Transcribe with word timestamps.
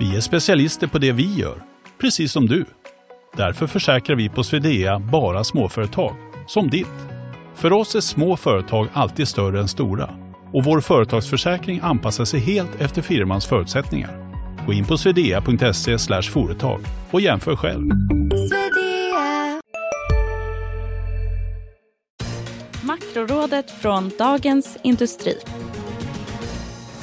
Vi 0.00 0.16
är 0.16 0.20
specialister 0.20 0.86
på 0.86 0.98
det 0.98 1.12
vi 1.12 1.34
gör, 1.34 1.62
precis 2.00 2.32
som 2.32 2.46
du. 2.46 2.64
Därför 3.36 3.66
försäkrar 3.66 4.16
vi 4.16 4.28
på 4.28 4.44
Swedea 4.44 4.98
bara 4.98 5.44
småföretag, 5.44 6.16
som 6.46 6.70
ditt. 6.70 6.86
För 7.54 7.72
oss 7.72 7.94
är 7.94 8.00
små 8.00 8.36
företag 8.36 8.88
alltid 8.92 9.28
större 9.28 9.60
än 9.60 9.68
stora 9.68 10.10
och 10.52 10.64
vår 10.64 10.80
företagsförsäkring 10.80 11.80
anpassar 11.82 12.24
sig 12.24 12.40
helt 12.40 12.80
efter 12.80 13.02
firmans 13.02 13.46
förutsättningar. 13.46 14.32
Gå 14.66 14.72
in 14.72 14.84
på 14.84 14.98
swedea.se 14.98 16.22
företag 16.22 16.80
och 17.10 17.20
jämför 17.20 17.56
själv. 17.56 17.86
Makrorådet 22.82 23.70
från 23.70 24.10
Dagens 24.18 24.78
Industri. 24.82 25.34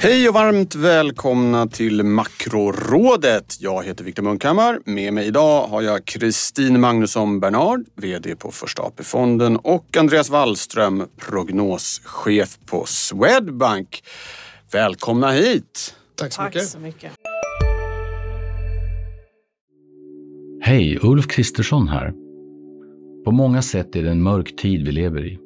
Hej 0.06 0.28
och 0.28 0.34
varmt 0.34 0.74
välkomna 0.74 1.66
till 1.66 2.02
Makrorådet. 2.02 3.56
Jag 3.60 3.84
heter 3.84 4.04
Viktor 4.04 4.22
Munkhammar. 4.22 4.80
Med 4.84 5.12
mig 5.12 5.26
idag 5.26 5.66
har 5.66 5.82
jag 5.82 6.04
Kristin 6.04 6.80
Magnusson 6.80 7.40
Bernard, 7.40 7.84
VD 7.96 8.36
på 8.36 8.50
Första 8.50 8.82
AP-fonden 8.82 9.56
och 9.56 9.96
Andreas 9.96 10.30
Wallström, 10.30 11.06
prognoschef 11.16 12.58
på 12.66 12.84
Swedbank. 12.86 14.02
Välkomna 14.72 15.30
hit! 15.30 15.94
Tack 16.14 16.32
så 16.32 16.42
Tack 16.42 16.54
mycket. 16.54 16.68
så 16.68 16.78
mycket. 16.78 17.12
Hej, 20.62 20.98
Ulf 21.02 21.26
Kristersson 21.26 21.88
här. 21.88 22.12
På 23.24 23.30
många 23.30 23.62
sätt 23.62 23.96
är 23.96 24.02
det 24.02 24.10
en 24.10 24.22
mörk 24.22 24.56
tid 24.56 24.86
vi 24.86 24.92
lever 24.92 25.26
i. 25.26 25.45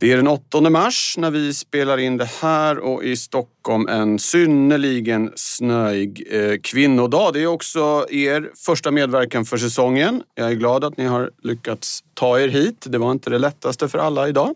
Det 0.00 0.12
är 0.12 0.16
den 0.16 0.28
8 0.28 0.60
mars 0.70 1.14
när 1.18 1.30
vi 1.30 1.54
spelar 1.54 1.98
in 1.98 2.16
det 2.16 2.28
här 2.40 2.78
och 2.78 3.04
i 3.04 3.16
Stockholm 3.16 3.88
en 3.88 4.18
synnerligen 4.18 5.32
snöig 5.36 6.26
eh, 6.30 6.58
kvinnodag. 6.62 7.30
Det 7.34 7.42
är 7.42 7.46
också 7.46 8.06
er 8.10 8.50
första 8.66 8.90
medverkan 8.90 9.44
för 9.44 9.56
säsongen. 9.56 10.22
Jag 10.34 10.50
är 10.50 10.54
glad 10.54 10.84
att 10.84 10.96
ni 10.96 11.04
har 11.04 11.30
lyckats 11.42 12.04
ta 12.14 12.40
er 12.40 12.48
hit. 12.48 12.86
Det 12.88 12.98
var 12.98 13.12
inte 13.12 13.30
det 13.30 13.38
lättaste 13.38 13.88
för 13.88 13.98
alla 13.98 14.28
idag. 14.28 14.54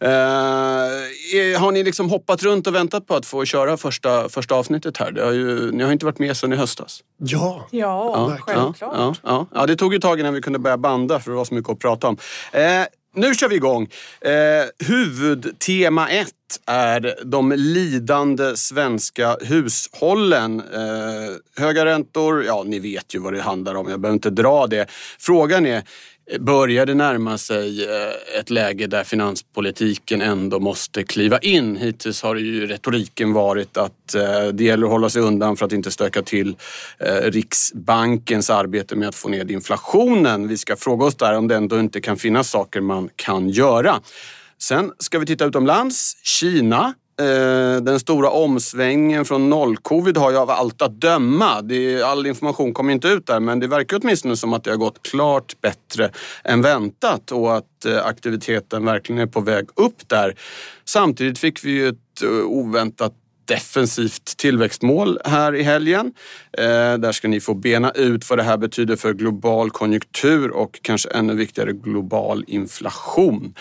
Eh, 0.00 0.08
är- 0.10 1.58
har 1.58 1.72
ni 1.72 1.82
liksom 1.84 2.10
hoppat 2.10 2.42
runt 2.42 2.66
och 2.66 2.74
väntat 2.74 3.06
på 3.06 3.14
att 3.14 3.26
få 3.26 3.44
köra 3.44 3.76
första, 3.76 4.28
första 4.28 4.54
avsnittet 4.54 4.96
här? 4.96 5.10
Det 5.12 5.24
har 5.24 5.32
ju, 5.32 5.72
ni 5.72 5.84
har 5.84 5.92
inte 5.92 6.04
varit 6.06 6.18
med 6.18 6.36
sedan 6.36 6.52
i 6.52 6.56
höstas. 6.56 7.00
Ja, 7.18 7.66
Ja, 7.70 8.36
självklart. 8.40 8.76
Ja, 8.80 9.14
ja, 9.22 9.46
ja, 9.54 9.66
det 9.66 9.76
tog 9.76 9.92
ju 9.94 10.00
tag 10.00 10.20
innan 10.20 10.34
vi 10.34 10.40
kunde 10.40 10.58
börja 10.58 10.78
banda 10.78 11.20
för 11.20 11.30
det 11.30 11.36
var 11.36 11.44
så 11.44 11.54
mycket 11.54 11.70
att 11.72 11.78
prata 11.78 12.08
om. 12.08 12.16
Eh, 12.52 12.60
nu 13.14 13.34
kör 13.34 13.48
vi 13.48 13.56
igång. 13.56 13.88
Eh, 14.20 14.86
huvudtema 14.88 16.08
ett 16.08 16.32
är 16.66 17.14
de 17.24 17.52
lidande 17.52 18.56
svenska 18.56 19.36
hushållen. 19.40 20.60
Eh, 20.60 21.62
höga 21.62 21.84
räntor, 21.84 22.44
ja 22.44 22.62
ni 22.66 22.78
vet 22.78 23.14
ju 23.14 23.18
vad 23.18 23.32
det 23.32 23.42
handlar 23.42 23.74
om. 23.74 23.90
Jag 23.90 24.00
behöver 24.00 24.14
inte 24.14 24.30
dra 24.30 24.66
det. 24.66 24.86
Frågan 25.18 25.66
är, 25.66 25.82
började 26.40 26.94
närma 26.94 27.38
sig 27.38 27.84
eh, 27.84 28.38
ett 28.40 28.50
läge 28.50 28.86
där 28.86 29.04
finanspolitiken 29.04 30.22
ändå 30.22 30.60
måste 30.60 31.04
kliva 31.04 31.38
in? 31.38 31.76
Hittills 31.76 32.22
har 32.22 32.36
ju 32.36 32.66
retoriken 32.66 33.32
varit 33.32 33.76
att 33.76 34.14
eh, 34.14 34.46
det 34.52 34.64
gäller 34.64 34.86
att 34.86 34.92
hålla 34.92 35.10
sig 35.10 35.22
undan 35.22 35.56
för 35.56 35.66
att 35.66 35.72
inte 35.72 35.90
stöka 35.90 36.22
till 36.22 36.56
eh, 36.98 37.30
Riksbankens 37.30 38.50
arbete 38.50 38.96
med 38.96 39.08
att 39.08 39.14
få 39.14 39.28
ned 39.28 39.50
inflationen. 39.50 40.48
Vi 40.48 40.56
ska 40.56 40.76
fråga 40.76 41.06
oss 41.06 41.14
där 41.14 41.36
om 41.36 41.48
det 41.48 41.56
ändå 41.56 41.80
inte 41.80 42.00
kan 42.00 42.16
finnas 42.16 42.50
saker 42.50 42.80
man 42.80 43.08
kan 43.16 43.48
göra. 43.48 44.00
Sen 44.58 44.92
ska 44.98 45.18
vi 45.18 45.26
titta 45.26 45.44
utomlands. 45.44 46.16
Kina. 46.22 46.94
Eh, 47.20 47.82
den 47.82 48.00
stora 48.00 48.30
omsvängningen 48.30 49.24
från 49.24 49.50
nollcovid 49.50 50.16
har 50.16 50.30
ju 50.30 50.36
av 50.36 50.50
allt 50.50 50.82
att 50.82 51.00
döma, 51.00 51.62
det 51.62 51.94
är, 51.94 52.04
all 52.04 52.26
information 52.26 52.74
kommer 52.74 52.92
inte 52.92 53.08
ut 53.08 53.26
där, 53.26 53.40
men 53.40 53.60
det 53.60 53.66
verkar 53.66 54.00
åtminstone 54.02 54.36
som 54.36 54.52
att 54.52 54.64
det 54.64 54.70
har 54.70 54.78
gått 54.78 55.02
klart 55.02 55.60
bättre 55.60 56.10
än 56.44 56.62
väntat 56.62 57.32
och 57.32 57.56
att 57.56 57.84
eh, 57.86 58.06
aktiviteten 58.06 58.84
verkligen 58.84 59.22
är 59.22 59.26
på 59.26 59.40
väg 59.40 59.68
upp 59.74 60.08
där. 60.08 60.34
Samtidigt 60.84 61.38
fick 61.38 61.64
vi 61.64 61.70
ju 61.70 61.88
ett 61.88 62.22
eh, 62.22 62.46
oväntat 62.46 63.12
defensivt 63.52 64.36
tillväxtmål 64.36 65.18
här 65.24 65.54
i 65.54 65.62
helgen. 65.62 66.12
Eh, 66.58 66.64
där 66.98 67.12
ska 67.12 67.28
ni 67.28 67.40
få 67.40 67.54
bena 67.54 67.90
ut 67.90 68.30
vad 68.30 68.38
det 68.38 68.42
här 68.42 68.56
betyder 68.56 68.96
för 68.96 69.14
global 69.14 69.70
konjunktur 69.70 70.50
och 70.50 70.78
kanske 70.82 71.08
ännu 71.08 71.34
viktigare 71.34 71.72
global 71.72 72.44
inflation. 72.46 73.54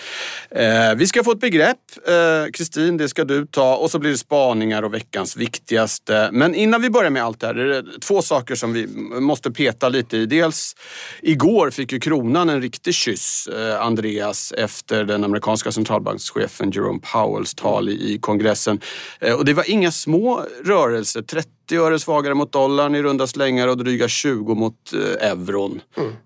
Eh, 0.52 0.96
vi 0.96 1.08
ska 1.08 1.24
få 1.24 1.32
ett 1.32 1.40
begrepp. 1.40 1.78
Eh, 2.08 2.52
Kristin, 2.52 2.98
det 2.98 3.10
ska 3.10 3.24
du 3.24 3.46
ta 3.46 3.76
och 3.76 3.92
så 3.92 4.00
blir 4.00 4.12
det 4.12 4.18
spaningar 4.18 4.84
och 4.84 4.94
veckans 4.94 5.38
viktigaste. 5.38 6.30
Men 6.32 6.56
innan 6.56 6.82
vi 6.82 6.90
börjar 6.90 7.10
med 7.10 7.24
allt 7.24 7.40
det 7.40 7.48
här, 7.48 7.56
är 7.56 7.68
det 7.68 8.00
två 8.00 8.22
saker 8.22 8.56
som 8.56 8.74
vi 8.74 8.88
måste 9.20 9.52
peta 9.52 9.90
lite 9.90 10.18
i. 10.18 10.26
Dels 10.26 10.76
igår 11.22 11.70
fick 11.70 11.92
ju 11.92 12.00
kronan 12.00 12.50
en 12.50 12.62
riktig 12.62 12.94
kyss, 12.94 13.48
eh, 13.48 13.82
Andreas, 13.82 14.52
efter 14.58 15.04
den 15.04 15.24
amerikanska 15.24 15.72
centralbankschefen 15.72 16.72
Jerome 16.72 17.00
Powells 17.14 17.54
tal 17.54 17.90
i, 17.90 18.14
i 18.14 18.20
kongressen. 18.20 18.80
Eh, 19.20 19.34
och 19.34 19.46
det 19.46 19.54
var 19.54 19.70
inga 19.82 19.92
små 19.92 20.46
rörelser. 20.64 21.22
30 21.22 21.50
öre 21.72 22.00
svagare 22.00 22.34
mot 22.34 22.52
dollarn 22.52 22.96
i 22.96 23.02
runda 23.02 23.28
slängar 23.28 23.68
och 23.68 23.78
dryga 23.78 24.08
20 24.08 24.56
mot 24.56 24.94
eh, 24.94 25.30
euron. 25.30 25.82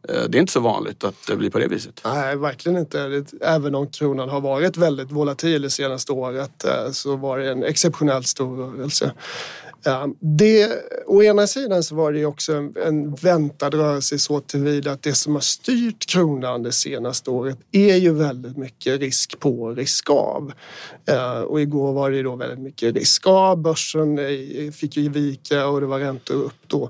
Eh, 0.10 0.24
det 0.30 0.38
är 0.38 0.40
inte 0.40 0.54
så 0.54 0.60
vanligt 0.60 1.04
att 1.04 1.16
det 1.28 1.36
blir 1.36 1.50
på 1.50 1.60
det 1.60 1.68
viset. 1.68 2.02
nej 2.06 2.36
verkligen 2.36 2.78
inte. 2.78 3.24
Även 3.42 3.76
om 3.76 3.88
kronan 3.88 4.30
har 4.30 4.42
varit 4.42 4.78
väldigt 4.78 5.12
volatil 5.12 5.62
det 5.62 5.70
senaste 5.70 6.12
året 6.12 6.66
eh, 6.66 6.92
så 6.92 7.16
var 7.16 7.38
det 7.38 7.52
en 7.52 7.64
exceptionellt 7.64 8.28
stor 8.28 8.58
rörelse. 8.58 9.14
Ja, 9.86 10.08
Det, 10.20 10.70
å 11.06 11.24
ena 11.24 11.48
sidan 11.48 11.84
så 11.84 11.96
var 11.96 12.12
det 12.12 12.20
ju 12.20 12.26
också 12.26 12.54
en, 12.54 12.74
en 12.86 13.16
väntad 13.16 13.74
rörelse 13.74 14.20
så 14.20 14.40
tillvida 14.40 14.92
att 14.92 15.04
det 15.04 15.14
som 15.16 15.34
har 15.34 15.42
styrt 15.42 16.06
kronan 16.06 16.64
det 16.64 16.72
senaste 16.72 17.30
året 17.30 17.58
är 17.72 17.96
ju 17.96 18.14
väldigt 18.14 18.58
mycket 18.58 19.00
risk 19.00 19.40
på, 19.40 19.72
risk 19.72 20.10
av. 20.10 20.54
Eh, 21.10 21.40
Och 21.40 21.62
igår 21.62 21.94
var 21.94 22.12
det 22.12 22.18
ju 22.18 22.24
då 22.24 22.36
väldigt 22.36 22.60
mycket 22.60 22.96
risk 22.96 23.28
av. 23.28 23.58
Börsen 23.58 24.20
fick 24.74 24.98
ju 24.98 25.10
vika 25.10 25.68
och 25.68 25.82
det 25.82 25.88
var 25.88 26.00
räntor 26.00 26.36
upp 26.36 26.68
då. 26.68 26.90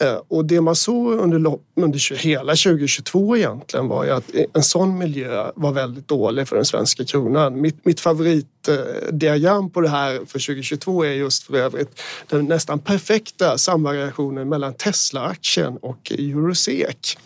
Eh, 0.00 0.20
och 0.28 0.44
det 0.44 0.60
man 0.60 0.76
såg 0.76 1.12
under, 1.12 1.58
under 1.76 2.14
hela 2.14 2.52
2022 2.52 3.36
egentligen 3.36 3.88
var 3.88 4.04
ju 4.04 4.10
att 4.10 4.24
en 4.54 4.62
sån 4.62 4.98
miljö 4.98 5.50
var 5.54 5.72
väldigt 5.72 6.08
dålig 6.08 6.48
för 6.48 6.56
den 6.56 6.64
svenska 6.64 7.04
kronan. 7.04 7.60
Mitt, 7.60 7.84
mitt 7.84 8.00
favoritdiagram 8.00 9.70
på 9.70 9.80
det 9.80 9.88
här 9.88 10.12
för 10.18 10.24
2022 10.24 11.04
är 11.04 11.12
just 11.12 11.42
för 11.42 11.54
övrigt 11.54 12.00
den 12.28 12.46
nästan 12.46 12.78
perfekta 12.78 13.58
samvariationen 13.58 14.48
mellan 14.48 14.74
Tesla-aktien 14.74 15.76
och 15.76 16.12
Eurosec. 16.12 17.16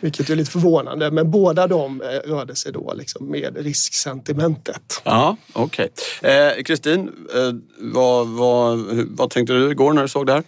Vilket 0.00 0.30
är 0.30 0.36
lite 0.36 0.50
förvånande, 0.50 1.10
men 1.10 1.30
båda 1.30 1.66
de 1.66 2.00
eh, 2.02 2.06
rörde 2.06 2.56
sig 2.56 2.72
då 2.72 2.94
liksom 2.96 3.30
med 3.30 3.56
risksentimentet. 3.56 5.02
Ja, 5.04 5.36
okej. 5.52 5.88
Eh, 6.22 6.62
Kristin, 6.62 6.98
eh, 7.34 7.52
vad, 7.78 8.28
vad, 8.28 8.78
hur- 8.78 9.08
vad 9.10 9.30
tänkte 9.30 9.52
du 9.52 9.70
igår 9.70 9.92
när 9.92 10.02
du 10.02 10.08
såg 10.08 10.26
det 10.26 10.32
här? 10.32 10.42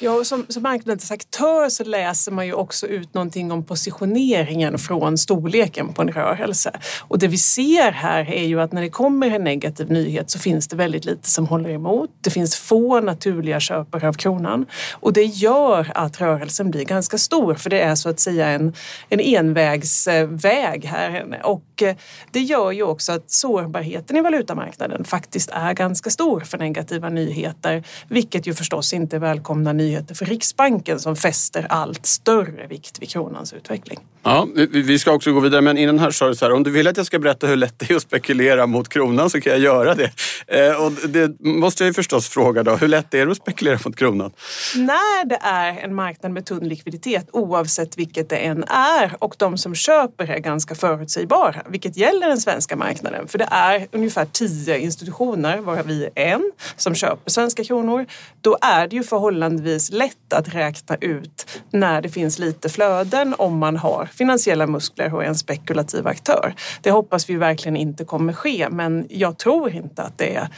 Ja, 0.00 0.24
som, 0.24 0.46
som 0.48 0.62
marknadens 0.62 1.10
aktör 1.10 1.68
så 1.68 1.84
läser 1.84 2.32
man 2.32 2.46
ju 2.46 2.52
också 2.52 2.86
ut 2.86 3.14
någonting 3.14 3.52
om 3.52 3.64
positioneringen 3.64 4.78
från 4.78 5.18
storleken 5.18 5.92
på 5.92 6.02
en 6.02 6.12
rörelse. 6.12 6.70
Och 7.00 7.18
det 7.18 7.28
vi 7.28 7.38
ser 7.38 7.90
här 7.90 8.30
är 8.30 8.44
ju 8.44 8.60
att 8.60 8.72
när 8.72 8.82
det 8.82 8.90
kommer 8.90 9.30
en 9.30 9.44
negativ 9.44 9.90
nyhet 9.90 10.30
så 10.30 10.38
finns 10.38 10.68
det 10.68 10.76
väldigt 10.76 11.04
lite 11.04 11.30
som 11.30 11.46
håller 11.46 11.70
emot. 11.70 12.10
Det 12.20 12.30
finns 12.30 12.56
få 12.56 13.00
naturliga 13.00 13.60
köpare 13.60 14.08
av 14.08 14.12
kronan 14.12 14.66
och 14.92 15.12
det 15.12 15.24
gör 15.24 15.92
att 15.94 16.20
rörelsen 16.20 16.70
blir 16.70 16.84
ganska 16.84 17.18
stor 17.18 17.54
för 17.54 17.70
det 17.70 17.80
är 17.80 17.94
så 17.94 18.08
att 18.08 18.20
säga 18.20 18.48
en 18.48 18.72
en 19.08 19.20
envägsväg 19.20 20.84
här. 20.84 21.40
Och 21.44 21.82
eh, 21.82 21.96
det 22.30 22.40
gör 22.40 22.72
ju 22.72 22.82
också 22.82 23.12
att 23.12 23.30
sårbarheten 23.30 24.16
i 24.16 24.20
valutamarknaden 24.20 25.04
faktiskt 25.04 25.50
är 25.52 25.74
ganska 25.74 26.10
stor 26.10 26.40
för 26.40 26.58
negativa 26.58 27.08
nyheter, 27.08 27.84
vilket 28.08 28.46
ju 28.46 28.54
förstås 28.54 28.92
inte 28.92 29.16
är 29.16 29.20
välkomna 29.20 29.72
nyheter 29.72 30.14
för 30.14 30.24
Riksbanken 30.24 31.00
som 31.00 31.16
fäster 31.16 31.66
allt 31.68 32.06
större 32.06 32.66
vikt 32.66 33.02
vid 33.02 33.08
kronans 33.08 33.52
utveckling. 33.52 33.98
Ja, 34.22 34.48
vi 34.70 34.98
ska 34.98 35.12
också 35.12 35.32
gå 35.32 35.40
vidare, 35.40 35.60
men 35.60 35.78
innan 35.78 35.98
här 35.98 36.10
sa 36.10 36.28
du 36.28 36.34
så 36.34 36.44
här, 36.44 36.52
om 36.52 36.62
du 36.62 36.70
vill 36.70 36.86
att 36.86 36.96
jag 36.96 37.06
ska 37.06 37.18
berätta 37.18 37.46
hur 37.46 37.56
lätt 37.56 37.78
det 37.78 37.90
är 37.90 37.96
att 37.96 38.02
spekulera 38.02 38.66
mot 38.66 38.88
kronan 38.88 39.30
så 39.30 39.40
kan 39.40 39.52
jag 39.52 39.60
göra 39.60 39.94
det. 39.94 40.10
Eh, 40.46 40.84
och 40.84 40.92
det 41.08 41.40
måste 41.40 41.82
jag 41.82 41.88
ju 41.88 41.94
förstås 41.94 42.28
fråga 42.28 42.62
då, 42.62 42.76
hur 42.76 42.88
lätt 42.88 43.14
är 43.14 43.26
det 43.26 43.32
att 43.32 43.38
spekulera 43.38 43.78
mot 43.84 43.96
kronan? 43.96 44.32
När 44.76 45.24
det 45.24 45.38
är 45.42 45.78
en 45.84 45.94
marknad 45.94 46.32
med 46.32 46.46
tunn 46.46 46.68
likviditet, 46.68 47.28
oavsett 47.32 47.98
vilket 47.98 48.28
det 48.28 48.36
än 48.36 48.57
är, 48.68 49.16
och 49.18 49.34
de 49.38 49.58
som 49.58 49.74
köper 49.74 50.30
är 50.30 50.38
ganska 50.38 50.74
förutsägbara, 50.74 51.62
vilket 51.68 51.96
gäller 51.96 52.28
den 52.28 52.38
svenska 52.38 52.76
marknaden. 52.76 53.28
För 53.28 53.38
det 53.38 53.48
är 53.50 53.86
ungefär 53.92 54.24
tio 54.24 54.78
institutioner, 54.78 55.58
varav 55.58 55.86
vi 55.86 56.04
är 56.04 56.10
en, 56.14 56.52
som 56.76 56.94
köper 56.94 57.30
svenska 57.30 57.64
kronor. 57.64 58.06
Då 58.40 58.58
är 58.60 58.88
det 58.88 58.96
ju 58.96 59.02
förhållandevis 59.02 59.92
lätt 59.92 60.32
att 60.32 60.54
räkna 60.54 60.96
ut 61.00 61.46
när 61.70 62.02
det 62.02 62.08
finns 62.08 62.38
lite 62.38 62.68
flöden 62.68 63.34
om 63.38 63.58
man 63.58 63.76
har 63.76 64.08
finansiella 64.12 64.66
muskler 64.66 65.14
och 65.14 65.24
är 65.24 65.28
en 65.28 65.34
spekulativ 65.34 66.06
aktör. 66.06 66.54
Det 66.82 66.90
hoppas 66.90 67.30
vi 67.30 67.34
verkligen 67.34 67.76
inte 67.76 68.04
kommer 68.04 68.32
ske, 68.32 68.68
men 68.70 69.06
jag 69.10 69.38
tror 69.38 69.70
inte 69.70 70.02
att 70.02 70.18
det 70.18 70.48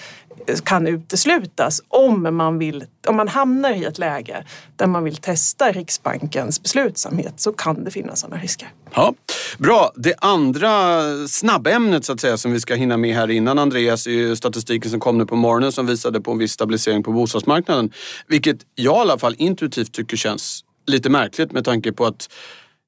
kan 0.65 0.87
uteslutas 0.87 1.83
om 1.89 2.37
man, 2.37 2.59
vill, 2.59 2.85
om 3.09 3.17
man 3.17 3.29
hamnar 3.29 3.71
i 3.71 3.85
ett 3.85 3.99
läge 3.99 4.45
där 4.77 4.87
man 4.87 5.05
vill 5.05 5.17
testa 5.17 5.73
Riksbankens 5.73 6.63
beslutsamhet 6.63 7.35
så 7.37 7.53
kan 7.53 7.85
det 7.85 7.90
finnas 7.91 8.21
sådana 8.21 8.43
risker. 8.43 8.73
Ja, 8.95 9.15
Bra, 9.59 9.93
det 9.97 10.15
andra 10.19 11.03
snabbämnet 11.29 12.05
så 12.05 12.13
att 12.13 12.21
säga 12.21 12.37
som 12.37 12.53
vi 12.53 12.61
ska 12.61 12.75
hinna 12.75 12.97
med 12.97 13.15
här 13.15 13.31
innan 13.31 13.59
Andreas 13.59 14.07
är 14.07 14.11
ju 14.11 14.37
statistiken 14.37 14.91
som 14.91 15.01
kom 15.01 15.19
nu 15.19 15.27
på 15.27 15.37
morgonen 15.37 15.73
som 15.73 15.87
visade 15.87 16.21
på 16.21 16.33
en 16.33 16.39
viss 16.39 16.53
stabilisering 16.53 17.03
på 17.03 17.13
bostadsmarknaden. 17.13 17.93
Vilket 18.27 18.59
jag 18.75 18.97
i 18.97 19.01
alla 19.01 19.19
fall 19.19 19.35
intuitivt 19.39 19.93
tycker 19.93 20.17
känns 20.17 20.65
lite 20.87 21.11
märkligt 21.11 21.53
med 21.53 21.65
tanke 21.65 21.93
på 21.93 22.07
att 22.07 22.29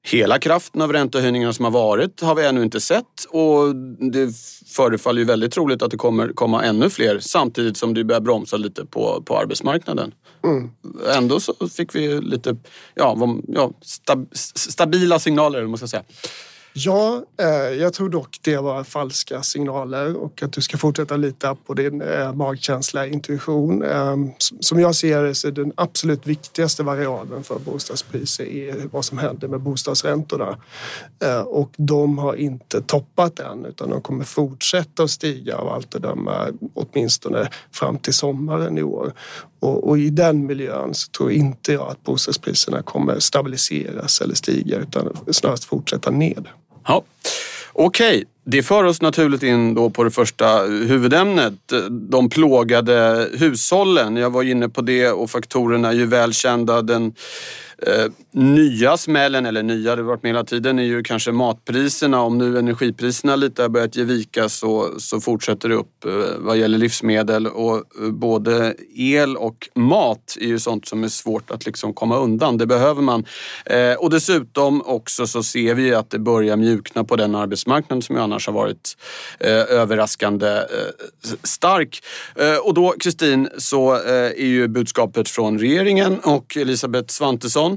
Hela 0.05 0.39
kraften 0.39 0.81
av 0.81 0.93
räntehöjningarna 0.93 1.53
som 1.53 1.65
har 1.65 1.71
varit 1.71 2.21
har 2.21 2.35
vi 2.35 2.45
ännu 2.45 2.63
inte 2.63 2.79
sett 2.79 3.25
och 3.29 3.75
det 4.11 4.35
förefaller 4.75 5.19
ju 5.19 5.25
väldigt 5.25 5.51
troligt 5.51 5.81
att 5.81 5.91
det 5.91 5.97
kommer 5.97 6.27
komma 6.27 6.63
ännu 6.63 6.89
fler 6.89 7.19
samtidigt 7.19 7.77
som 7.77 7.93
det 7.93 8.03
börjar 8.03 8.21
bromsa 8.21 8.57
lite 8.57 8.85
på, 8.85 9.23
på 9.25 9.37
arbetsmarknaden. 9.37 10.11
Mm. 10.43 10.71
Ändå 11.15 11.39
så 11.39 11.53
fick 11.69 11.95
vi 11.95 12.21
lite 12.21 12.55
ja, 12.95 13.37
ja, 13.47 13.71
stab, 13.81 14.27
stabila 14.55 15.19
signaler, 15.19 15.67
måste 15.67 15.83
jag 15.83 15.89
säga. 15.89 16.03
Ja, 16.75 17.23
eh, 17.39 17.75
jag 17.75 17.93
tror 17.93 18.09
dock 18.09 18.39
det 18.41 18.57
var 18.57 18.83
falska 18.83 19.43
signaler 19.43 20.15
och 20.15 20.43
att 20.43 20.53
du 20.53 20.61
ska 20.61 20.77
fortsätta 20.77 21.17
lita 21.17 21.55
på 21.55 21.73
din 21.73 22.01
eh, 22.01 22.33
magkänsla, 22.33 23.07
intuition. 23.07 23.83
Eh, 23.83 24.15
som 24.59 24.79
jag 24.79 24.95
ser 24.95 25.23
det 25.23 25.35
så 25.35 25.47
är 25.47 25.51
den 25.51 25.71
absolut 25.75 26.27
viktigaste 26.27 26.83
variabeln 26.83 27.43
för 27.43 27.59
bostadspriser 27.59 28.43
är 28.43 28.75
vad 28.91 29.05
som 29.05 29.17
händer 29.17 29.47
med 29.47 29.59
bostadsräntorna. 29.59 30.57
Eh, 31.23 31.41
och 31.41 31.69
de 31.77 32.17
har 32.17 32.35
inte 32.35 32.81
toppat 32.81 33.39
än 33.39 33.65
utan 33.65 33.89
de 33.89 34.01
kommer 34.01 34.23
fortsätta 34.23 35.03
att 35.03 35.11
stiga 35.11 35.57
av 35.57 35.69
allt 35.69 35.95
att 35.95 36.01
döma 36.01 36.47
åtminstone 36.73 37.49
fram 37.71 37.97
till 37.97 38.13
sommaren 38.13 38.77
i 38.77 38.83
år. 38.83 39.13
Och, 39.63 39.89
och, 39.89 39.97
i 39.97 40.09
den 40.09 40.45
miljön 40.45 40.93
så 40.93 41.11
tror 41.11 41.31
inte 41.31 41.73
jag 41.73 41.87
att 41.91 42.03
bostadspriserna 42.03 42.81
kommer 42.81 43.19
stabiliseras 43.19 44.21
eller 44.21 44.35
stiga 44.35 44.77
utan 44.77 45.17
snarast 45.31 45.65
fortsätta 45.65 46.11
ned. 46.11 46.47
Ja. 46.87 47.03
Okej, 47.73 48.15
okay. 48.15 48.25
det 48.43 48.63
för 48.63 48.83
oss 48.83 49.01
naturligt 49.01 49.43
in 49.43 49.73
då 49.73 49.89
på 49.89 50.03
det 50.03 50.11
första 50.11 50.63
huvudämnet. 50.63 51.53
De 51.89 52.29
plågade 52.29 53.29
hushållen. 53.33 54.15
Jag 54.15 54.29
var 54.29 54.43
inne 54.43 54.69
på 54.69 54.81
det 54.81 55.09
och 55.09 55.29
faktorerna 55.29 55.89
är 55.89 55.93
ju 55.93 56.05
välkända. 56.05 56.81
Den 56.81 57.13
Eh, 57.87 58.11
nya 58.31 58.97
smällen, 58.97 59.45
eller 59.45 59.63
nya, 59.63 59.95
det 59.95 60.01
har 60.01 60.07
varit 60.07 60.23
med 60.23 60.29
hela 60.29 60.43
tiden, 60.43 60.79
är 60.79 60.83
ju 60.83 61.03
kanske 61.03 61.31
matpriserna. 61.31 62.21
Om 62.21 62.37
nu 62.37 62.59
energipriserna 62.59 63.35
lite 63.35 63.61
har 63.61 63.69
börjat 63.69 63.95
ge 63.95 64.03
vika 64.03 64.49
så, 64.49 64.89
så 64.97 65.21
fortsätter 65.21 65.69
det 65.69 65.75
upp 65.75 66.05
eh, 66.05 66.11
vad 66.37 66.57
gäller 66.57 66.77
livsmedel. 66.77 67.47
Och 67.47 67.75
eh, 67.75 68.09
både 68.11 68.75
el 68.95 69.37
och 69.37 69.69
mat 69.75 70.37
är 70.41 70.45
ju 70.45 70.59
sånt 70.59 70.87
som 70.87 71.03
är 71.03 71.07
svårt 71.07 71.51
att 71.51 71.65
liksom 71.65 71.93
komma 71.93 72.17
undan. 72.17 72.57
Det 72.57 72.65
behöver 72.65 73.01
man. 73.01 73.25
Eh, 73.65 73.93
och 73.93 74.09
dessutom 74.09 74.81
också 74.85 75.27
så 75.27 75.43
ser 75.43 75.75
vi 75.75 75.93
att 75.93 76.09
det 76.09 76.19
börjar 76.19 76.57
mjukna 76.57 77.03
på 77.03 77.15
den 77.15 77.35
arbetsmarknaden 77.35 78.01
som 78.01 78.15
ju 78.15 78.21
annars 78.21 78.47
har 78.47 78.53
varit 78.53 78.97
eh, 79.39 79.51
överraskande 79.51 80.47
eh, 80.47 80.63
stark. 81.43 82.03
och 82.63 82.73
då 82.73 82.95
Kristin 82.99 83.49
så 83.57 83.93
är 83.93 84.45
ju 84.45 84.67
budskapet 84.67 85.29
från 85.29 85.59
regeringen 85.59 86.19
och 86.19 86.57
Elisabeth 86.57 87.07
Svantesson 87.07 87.72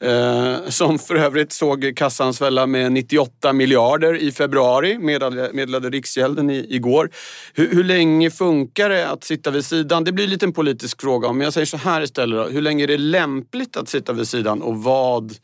Eh, 0.00 0.68
som 0.68 0.98
för 0.98 1.14
övrigt 1.14 1.52
såg 1.52 1.92
kassan 1.96 2.34
svälla 2.34 2.66
med 2.66 2.92
98 2.92 3.52
miljarder 3.52 4.16
i 4.16 4.32
februari, 4.32 4.98
meddelade, 4.98 5.50
meddelade 5.52 5.90
Riksgälden 5.90 6.50
i, 6.50 6.66
igår. 6.70 7.10
Hur, 7.54 7.74
hur, 7.74 7.84
länge 7.84 8.30
funkar 8.30 8.88
det 8.88 9.08
att 9.08 9.24
sitta 9.24 9.50
vid 9.50 9.64
sidan? 9.64 10.04
Det 10.04 10.12
blir 10.12 10.24
en 10.24 10.30
liten 10.30 10.52
politisk 10.52 11.00
fråga. 11.00 11.32
Men 11.32 11.44
jag 11.44 11.52
säger 11.52 11.66
så 11.66 11.76
här 11.76 12.02
istället 12.02 12.38
då. 12.38 12.48
Hur 12.48 12.62
länge 12.62 12.84
är 12.84 12.88
det 12.88 12.98
lämpligt 12.98 13.76
att 13.76 13.88
sitta 13.88 14.12
vid 14.12 14.28
sidan 14.28 14.62
och 14.62 14.82
vad 14.82 15.34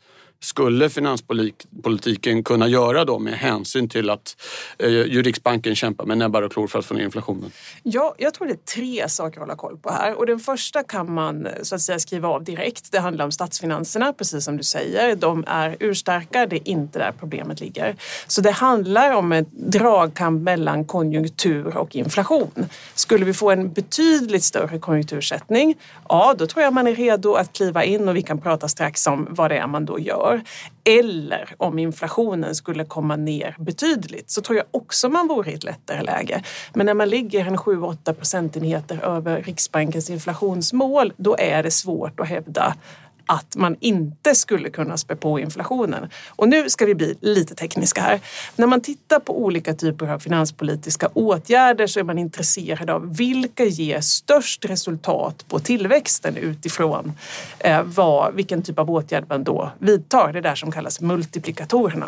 skulle 0.43 0.89
finanspolitiken 0.89 2.43
kunna 2.43 2.67
göra 2.67 3.05
då 3.05 3.19
med 3.19 3.33
hänsyn 3.33 3.89
till 3.89 4.09
att 4.09 4.35
eh, 4.77 4.87
Riksbanken 4.89 5.75
kämpar 5.75 6.05
med 6.05 6.17
näbbar 6.17 6.41
och 6.41 6.51
klor 6.51 6.67
för 6.67 6.79
att 6.79 6.85
få 6.85 6.93
ner 6.93 7.03
inflationen? 7.03 7.51
Ja, 7.83 8.15
jag 8.17 8.33
tror 8.33 8.47
det 8.47 8.53
är 8.53 8.81
tre 8.83 9.09
saker 9.09 9.37
att 9.37 9.41
hålla 9.41 9.55
koll 9.55 9.77
på 9.77 9.91
här. 9.91 10.19
Och 10.19 10.25
den 10.25 10.39
första 10.39 10.83
kan 10.83 11.13
man 11.13 11.47
så 11.61 11.75
att 11.75 11.81
säga 11.81 11.99
skriva 11.99 12.27
av 12.27 12.43
direkt. 12.43 12.91
Det 12.91 12.99
handlar 12.99 13.25
om 13.25 13.31
statsfinanserna, 13.31 14.13
precis 14.13 14.45
som 14.45 14.57
du 14.57 14.63
säger. 14.63 15.15
De 15.15 15.43
är 15.47 15.77
urstarka, 15.79 16.45
det 16.45 16.55
är 16.55 16.67
inte 16.67 16.99
där 16.99 17.13
problemet 17.19 17.59
ligger. 17.59 17.95
Så 18.27 18.41
det 18.41 18.51
handlar 18.51 19.13
om 19.15 19.31
ett 19.31 19.51
dragkamp 19.51 20.41
mellan 20.41 20.85
konjunktur 20.85 21.77
och 21.77 21.95
inflation. 21.95 22.69
Skulle 22.95 23.25
vi 23.25 23.33
få 23.33 23.51
en 23.51 23.73
betydligt 23.73 24.43
större 24.43 24.79
konjunktursättning, 24.79 25.75
ja 26.09 26.35
då 26.37 26.47
tror 26.47 26.63
jag 26.63 26.73
man 26.73 26.87
är 26.87 26.95
redo 26.95 27.33
att 27.33 27.53
kliva 27.53 27.83
in 27.83 28.09
och 28.09 28.15
vi 28.15 28.21
kan 28.21 28.41
prata 28.41 28.67
strax 28.67 29.07
om 29.07 29.27
vad 29.29 29.51
det 29.51 29.57
är 29.57 29.67
man 29.67 29.85
då 29.85 29.99
gör 29.99 30.32
gör. 30.33 30.43
Eller 30.85 31.55
om 31.57 31.79
inflationen 31.79 32.55
skulle 32.55 32.85
komma 32.85 33.15
ner 33.15 33.55
betydligt 33.59 34.29
så 34.29 34.41
tror 34.41 34.57
jag 34.57 34.65
också 34.71 35.09
man 35.09 35.27
vore 35.27 35.51
i 35.51 35.53
ett 35.53 35.63
lättare 35.63 36.01
läge. 36.01 36.43
Men 36.73 36.85
när 36.85 36.93
man 36.93 37.09
ligger 37.09 37.45
en 37.45 37.57
7-8 37.57 38.13
procentenheter 38.13 39.05
över 39.05 39.41
Riksbankens 39.41 40.09
inflationsmål 40.09 41.13
då 41.17 41.35
är 41.39 41.63
det 41.63 41.71
svårt 41.71 42.19
att 42.19 42.27
hävda 42.27 42.75
att 43.25 43.55
man 43.55 43.75
inte 43.79 44.35
skulle 44.35 44.69
kunna 44.69 44.97
spä 44.97 45.15
på 45.15 45.39
inflationen. 45.39 46.09
Och 46.29 46.49
nu 46.49 46.69
ska 46.69 46.85
vi 46.85 46.95
bli 46.95 47.15
lite 47.21 47.55
tekniska 47.55 48.01
här. 48.01 48.19
När 48.55 48.67
man 48.67 48.81
tittar 48.81 49.19
på 49.19 49.43
olika 49.43 49.73
typer 49.73 50.07
av 50.07 50.19
finanspolitiska 50.19 51.07
åtgärder 51.13 51.87
så 51.87 51.99
är 51.99 52.03
man 52.03 52.17
intresserad 52.17 52.89
av 52.89 53.17
vilka 53.17 53.65
ger 53.65 54.01
störst 54.01 54.65
resultat 54.65 55.45
på 55.47 55.59
tillväxten 55.59 56.37
utifrån 56.37 57.13
eh, 57.59 57.83
vad, 57.83 58.33
vilken 58.33 58.61
typ 58.61 58.79
av 58.79 58.91
åtgärd 58.91 59.25
man 59.29 59.43
då 59.43 59.71
vidtar. 59.79 60.33
Det 60.33 60.41
där 60.41 60.55
som 60.55 60.71
kallas 60.71 61.01
multiplikatorerna. 61.01 62.07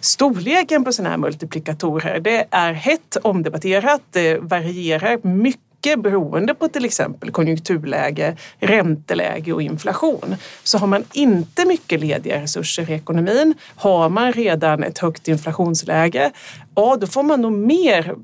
Storleken 0.00 0.84
på 0.84 0.92
sådana 0.92 1.10
här 1.10 1.18
multiplikatorer 1.18 2.20
det 2.20 2.46
är 2.50 2.72
hett 2.72 3.16
omdebatterat. 3.22 4.02
Det 4.10 4.38
varierar 4.38 5.18
mycket 5.22 5.73
mycket 5.84 6.02
beroende 6.02 6.54
på 6.54 6.68
till 6.68 6.84
exempel 6.84 7.30
konjunkturläge, 7.30 8.36
ränteläge 8.58 9.52
och 9.52 9.62
inflation. 9.62 10.36
Så 10.62 10.78
har 10.78 10.86
man 10.86 11.04
inte 11.12 11.64
mycket 11.64 12.00
lediga 12.00 12.42
resurser 12.42 12.90
i 12.90 12.94
ekonomin, 12.94 13.54
har 13.76 14.08
man 14.08 14.32
redan 14.32 14.82
ett 14.82 14.98
högt 14.98 15.28
inflationsläge, 15.28 16.30
ja 16.74 16.96
då 16.96 17.06
får 17.06 17.22
man 17.22 17.40
nog 17.40 17.52
mer 17.52 18.14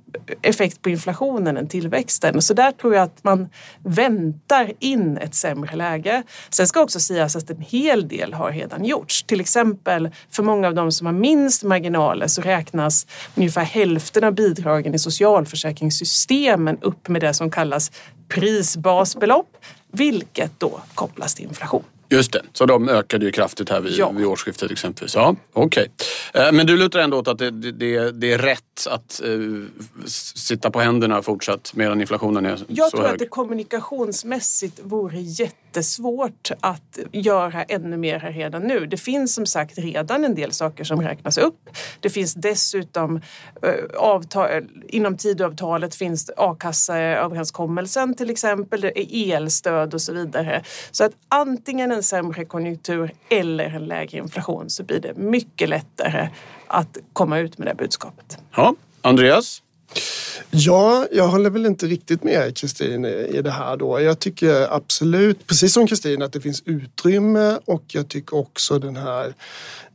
effekt 0.42 0.82
på 0.82 0.90
inflationen 0.90 1.56
än 1.56 1.68
tillväxten. 1.68 2.42
Så 2.42 2.54
där 2.54 2.72
tror 2.72 2.94
jag 2.94 3.02
att 3.02 3.24
man 3.24 3.48
väntar 3.84 4.72
in 4.78 5.16
ett 5.16 5.34
sämre 5.34 5.76
läge. 5.76 6.22
Sen 6.50 6.66
ska 6.66 6.80
också 6.82 7.00
sägas 7.00 7.36
att 7.36 7.50
en 7.50 7.60
hel 7.60 8.08
del 8.08 8.34
har 8.34 8.52
redan 8.52 8.84
gjorts. 8.84 9.22
Till 9.22 9.40
exempel 9.40 10.10
för 10.30 10.42
många 10.42 10.68
av 10.68 10.74
de 10.74 10.92
som 10.92 11.06
har 11.06 11.14
minst 11.14 11.62
marginaler 11.62 12.26
så 12.26 12.42
räknas 12.42 13.06
ungefär 13.34 13.64
hälften 13.64 14.24
av 14.24 14.32
bidragen 14.32 14.94
i 14.94 14.98
socialförsäkringssystemen 14.98 16.78
upp 16.80 17.08
med 17.08 17.20
det 17.20 17.34
som 17.34 17.50
kallas 17.50 17.92
prisbasbelopp, 18.28 19.56
vilket 19.92 20.60
då 20.60 20.80
kopplas 20.94 21.34
till 21.34 21.44
inflation. 21.44 21.84
Just 22.12 22.32
det, 22.32 22.42
så 22.52 22.66
de 22.66 22.88
ökade 22.88 23.24
ju 23.24 23.30
kraftigt 23.32 23.68
här 23.70 23.80
vid, 23.80 23.92
Ja. 23.92 24.10
vid 24.10 24.26
årsskiftet 24.26 24.70
exempelvis. 24.70 25.14
Ja, 25.14 25.36
okej. 25.52 25.90
Eh, 26.34 26.52
Men 26.52 26.66
du 26.66 26.76
lutar 26.76 26.98
ändå 27.00 27.18
åt 27.18 27.28
att 27.28 27.38
det, 27.38 27.50
det, 27.50 28.10
det 28.10 28.32
är 28.32 28.38
rätt 28.38 28.86
att 28.90 29.20
s- 30.04 30.38
sitta 30.38 30.70
på 30.70 30.80
händerna 30.80 31.22
fortsatt 31.22 31.72
medan 31.74 32.00
inflationen 32.00 32.46
är 32.46 32.58
Jag 32.68 32.90
så 32.90 32.96
tror 32.96 33.02
hög? 33.06 33.12
att 33.12 33.18
det 33.18 33.26
kommunikationsmässigt 33.26 34.80
vore 34.82 35.20
jättesvårt 35.20 36.50
att 36.60 36.98
göra 37.12 37.62
ännu 37.62 37.96
mer 37.96 38.18
här 38.18 38.32
redan 38.32 38.62
nu. 38.62 38.86
Det 38.86 38.96
finns 38.96 39.34
som 39.34 39.46
sagt 39.46 39.78
redan 39.78 40.24
en 40.24 40.34
del 40.34 40.52
saker 40.52 40.84
som 40.84 41.02
räknas 41.02 41.38
upp. 41.38 41.68
Det 42.00 42.10
finns 42.10 42.34
dessutom 42.34 43.16
eh, 43.62 43.72
avtal, 43.98 44.48
inom 44.88 45.16
Tidöavtalet 45.16 45.94
finns 45.94 46.30
a-kassaöverenskommelsen 46.36 48.14
till 48.14 48.30
exempel, 48.30 48.80
det 48.80 48.98
är 49.00 49.36
elstöd 49.36 49.94
och 49.94 50.02
så 50.02 50.12
vidare. 50.12 50.62
Så 50.90 51.04
att 51.04 51.12
antingen 51.28 51.92
en 52.00 52.04
sämre 52.04 52.44
konjunktur 52.44 53.12
eller 53.28 53.64
en 53.64 53.84
lägre 53.84 54.18
inflation 54.18 54.70
så 54.70 54.82
blir 54.82 55.00
det 55.00 55.16
mycket 55.16 55.68
lättare 55.68 56.28
att 56.66 56.98
komma 57.12 57.38
ut 57.38 57.58
med 57.58 57.68
det 57.68 57.74
budskapet. 57.74 58.38
Ja, 58.56 58.74
Andreas? 59.02 59.62
Ja, 60.52 61.06
jag 61.12 61.28
håller 61.28 61.50
väl 61.50 61.66
inte 61.66 61.86
riktigt 61.86 62.24
med 62.24 62.56
Kristin 62.56 63.04
i 63.04 63.42
det 63.42 63.50
här 63.50 63.76
då. 63.76 64.00
Jag 64.00 64.18
tycker 64.18 64.74
absolut, 64.74 65.46
precis 65.46 65.72
som 65.72 65.86
Kristin, 65.86 66.22
att 66.22 66.32
det 66.32 66.40
finns 66.40 66.62
utrymme 66.66 67.58
och 67.64 67.84
jag 67.86 68.08
tycker 68.08 68.36
också 68.36 68.78
den 68.78 68.96
här 68.96 69.34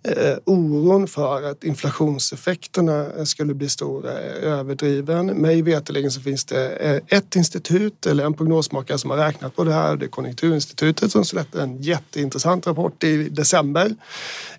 eh, 0.04 0.38
oron 0.46 1.08
för 1.08 1.52
att 1.52 1.64
inflationseffekterna 1.64 3.06
eh, 3.18 3.24
skulle 3.24 3.54
bli 3.54 3.70
stora 3.70 4.12
är 4.12 4.44
eh, 4.44 4.54
överdriven. 4.54 5.26
Mig 5.26 5.62
veterligen 5.62 6.12
så 6.12 6.22
finns 6.22 6.46
det 6.46 6.70
eh, 6.70 7.18
ett 7.18 7.36
institut 7.36 8.06
eller 8.06 8.26
en 8.26 8.34
prognosmakare 8.34 8.98
som 8.98 9.10
har 9.10 9.18
räknat 9.18 9.56
på 9.56 9.64
det 9.64 9.74
här. 9.74 9.96
Det 9.96 10.06
är 10.06 10.10
Konjunkturinstitutet 10.10 11.12
som 11.12 11.26
släppte 11.26 11.62
en 11.62 11.82
jätteintressant 11.82 12.68
rapport 12.68 13.04
i 13.04 13.30
december 13.30 13.96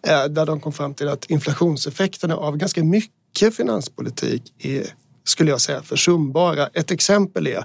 eh, 0.03 0.25
där 0.25 0.47
de 0.47 0.61
kom 0.61 0.73
fram 0.73 0.95
till 0.95 1.09
att 1.09 1.25
inflationseffekterna 1.25 2.37
av 2.37 2.57
ganska 2.57 2.85
mycket 2.85 3.57
finanspolitik 3.57 4.43
är 4.59 4.87
skulle 5.29 5.51
jag 5.51 5.61
säga 5.61 5.83
försumbara. 5.83 6.69
Ett 6.73 6.91
exempel 6.91 7.47
är 7.47 7.65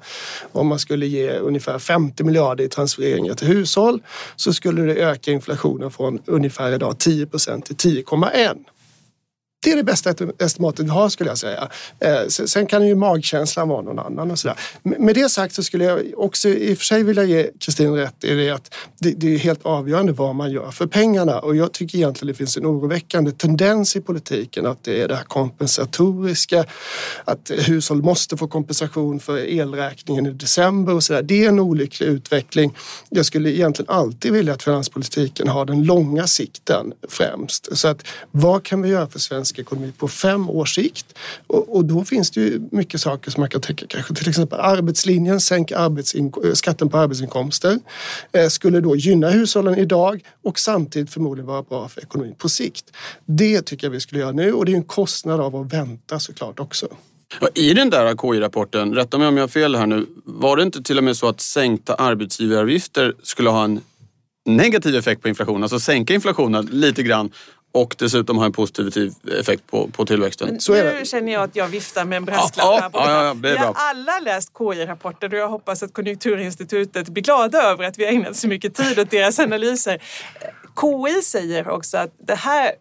om 0.51 0.67
man 0.67 0.79
skulle 0.79 1.05
ge 1.05 1.31
ungefär 1.31 1.79
50 1.79 2.23
miljarder 2.23 2.63
i 2.63 2.69
transfereringar 2.69 3.33
till 3.33 3.47
hushåll 3.47 4.01
så 4.35 4.53
skulle 4.53 4.81
det 4.81 4.95
öka 4.95 5.31
inflationen 5.31 5.91
från 5.91 6.19
ungefär 6.25 6.71
idag 6.71 6.99
10 6.99 7.25
procent 7.25 7.65
till 7.65 8.03
10,1. 8.03 8.57
Det 9.63 9.71
är 9.71 9.75
det 9.75 9.83
bästa 9.83 10.13
estimatet 10.39 10.85
vi 10.85 10.89
har 10.89 11.09
skulle 11.09 11.29
jag 11.29 11.37
säga. 11.37 11.69
Eh, 11.99 12.27
sen- 12.27 12.65
kan 12.65 12.87
ju 12.87 12.95
magkänslan 12.95 13.69
vara 13.69 13.81
någon 13.81 13.99
annan 13.99 14.31
och 14.31 14.39
sådär. 14.39 14.57
Med 14.83 14.99
med 14.99 15.15
det 15.15 15.29
sagt 15.29 15.55
så 15.55 15.63
skulle 15.63 15.83
jag 15.83 16.01
också 16.17 16.49
i 16.49 16.73
och 16.73 16.77
för 16.77 16.85
sig 16.85 17.03
vilja 17.03 17.23
ge 17.23 17.49
Kristin 17.59 17.93
rätt 17.95 18.23
i 18.23 18.33
det 18.35 18.49
att 18.49 18.73
det, 18.99 19.11
det 19.11 19.35
är 19.35 19.37
helt 19.37 19.65
avgörande 19.65 20.11
vad 20.11 20.35
man 20.35 20.51
gör 20.51 20.71
för 20.71 20.87
pengarna 20.87 21.39
och 21.39 21.55
jag 21.55 21.71
tycker 21.73 21.97
egentligen 21.97 22.27
det 22.27 22.37
finns 22.37 22.57
en 22.57 22.65
oroväckande 22.65 23.31
tendens 23.31 23.95
i 23.95 24.01
politiken 24.01 24.65
att 24.65 24.83
det 24.83 25.01
är 25.01 25.07
det 25.07 25.15
här 25.15 25.23
kompensatoriska, 25.23 26.65
att 27.25 27.51
hushåll 27.57 28.01
måste 28.03 28.37
få 28.37 28.47
kompensation 28.47 29.19
för 29.19 29.37
elräkningen 29.37 30.25
i 30.25 30.31
december 30.31 30.93
och 30.93 31.03
sådär. 31.03 31.21
Det 31.21 31.45
är 31.45 31.49
en 31.49 31.59
olycklig 31.59 32.07
utveckling. 32.07 32.77
Jag 33.09 33.25
skulle 33.25 33.49
egentligen 33.51 33.89
alltid 33.89 34.33
vilja 34.33 34.53
att 34.53 34.63
finanspolitiken 34.63 35.47
har 35.47 35.65
den 35.65 35.83
långa 35.83 36.27
sikten 36.27 36.93
främst. 37.09 37.77
Så 37.77 37.87
att 37.87 38.07
vad 38.31 38.63
kan 38.63 38.81
vi 38.81 38.89
göra 38.89 39.07
för 39.09 39.19
svensk 39.19 39.50
ekonomi 39.59 39.91
på 39.97 40.07
fem 40.07 40.49
års 40.49 40.75
sikt? 40.75 41.17
Och, 41.47 41.75
och 41.75 41.85
då 41.85 42.03
finns 42.05 42.31
det 42.31 42.41
ju 42.41 42.61
mycket 42.71 43.01
saker 43.01 43.31
som 43.31 43.41
man 43.41 43.49
kan 43.49 43.61
tänka 43.61 43.85
kanske 43.87 44.13
till 44.13 44.29
exempel 44.29 44.59
arbetslinjen, 44.59 45.41
sänk 45.41 45.71
eh, 45.71 45.87
skatten 46.53 46.89
på 46.89 46.97
arbetsinkomster. 46.97 47.79
Eh, 48.31 48.47
skulle 48.47 48.79
då 48.79 48.95
gynna 48.95 49.29
hushållen 49.29 49.77
idag 49.77 50.23
och 50.43 50.59
samtidigt 50.59 51.13
förmodligen 51.13 51.47
vara 51.47 51.63
bra 51.63 51.87
för 51.87 52.01
ekonomin 52.01 52.35
på 52.37 52.49
sikt. 52.49 52.85
Det 53.25 53.61
tycker 53.61 53.87
jag 53.87 53.91
vi 53.91 53.99
skulle 53.99 54.21
göra 54.21 54.31
nu 54.31 54.53
och 54.53 54.65
det 54.65 54.71
är 54.71 54.75
en 54.75 54.83
kostnad 54.83 55.39
av 55.39 55.55
att 55.55 55.73
vänta 55.73 56.19
såklart 56.19 56.59
också. 56.59 56.87
I 57.53 57.73
den 57.73 57.89
där 57.89 58.15
KI-rapporten, 58.15 58.95
rätta 58.95 59.17
mig 59.17 59.27
om 59.27 59.37
jag 59.37 59.43
har 59.43 59.47
fel 59.47 59.75
här 59.75 59.87
nu, 59.87 60.05
var 60.25 60.57
det 60.57 60.63
inte 60.63 60.83
till 60.83 60.97
och 60.97 61.03
med 61.03 61.17
så 61.17 61.27
att 61.27 61.41
sänkta 61.41 61.95
arbetsgivaravgifter 61.95 63.13
skulle 63.23 63.49
ha 63.49 63.63
en 63.63 63.81
negativ 64.45 64.95
effekt 64.95 65.21
på 65.21 65.29
inflationen? 65.29 65.63
Alltså 65.63 65.79
sänka 65.79 66.13
inflationen 66.13 66.65
lite 66.65 67.03
grann 67.03 67.31
och 67.71 67.95
dessutom 67.99 68.37
ha 68.37 68.45
en 68.45 68.51
positiv 68.51 69.13
effekt 69.39 69.67
på, 69.67 69.87
på 69.87 70.05
tillväxten. 70.05 70.47
Men 70.47 70.59
Så 70.59 70.73
är 70.73 70.99
nu 70.99 71.05
känner 71.05 71.31
jag 71.33 71.43
att 71.43 71.55
jag 71.55 71.67
viftar 71.67 72.05
med 72.05 72.17
en 72.17 72.23
Ja, 72.23 72.31
brasklapp 72.31 72.65
ja, 72.65 72.79
här 72.81 72.89
på 72.89 72.99
ja, 72.99 73.25
ja, 73.25 73.33
det 73.33 73.49
är 73.49 73.51
Vi 73.53 73.57
har 73.57 73.65
bra. 73.65 73.73
alla 73.75 74.19
läst 74.19 74.51
KI-rapporten 74.57 75.31
och 75.31 75.37
jag 75.37 75.49
hoppas 75.49 75.83
att 75.83 75.93
Konjunkturinstitutet 75.93 77.09
blir 77.09 77.23
glada 77.23 77.61
över 77.61 77.83
att 77.83 77.97
vi 77.99 78.05
har 78.05 78.11
ägnat 78.11 78.35
så 78.35 78.47
mycket 78.47 78.75
tid 78.75 78.99
åt 78.99 79.11
deras 79.11 79.39
analyser. 79.39 80.01
KI 80.81 81.21
säger 81.23 81.69
också 81.69 81.97
att 81.97 82.11
det 82.27 82.35
här 82.35 82.71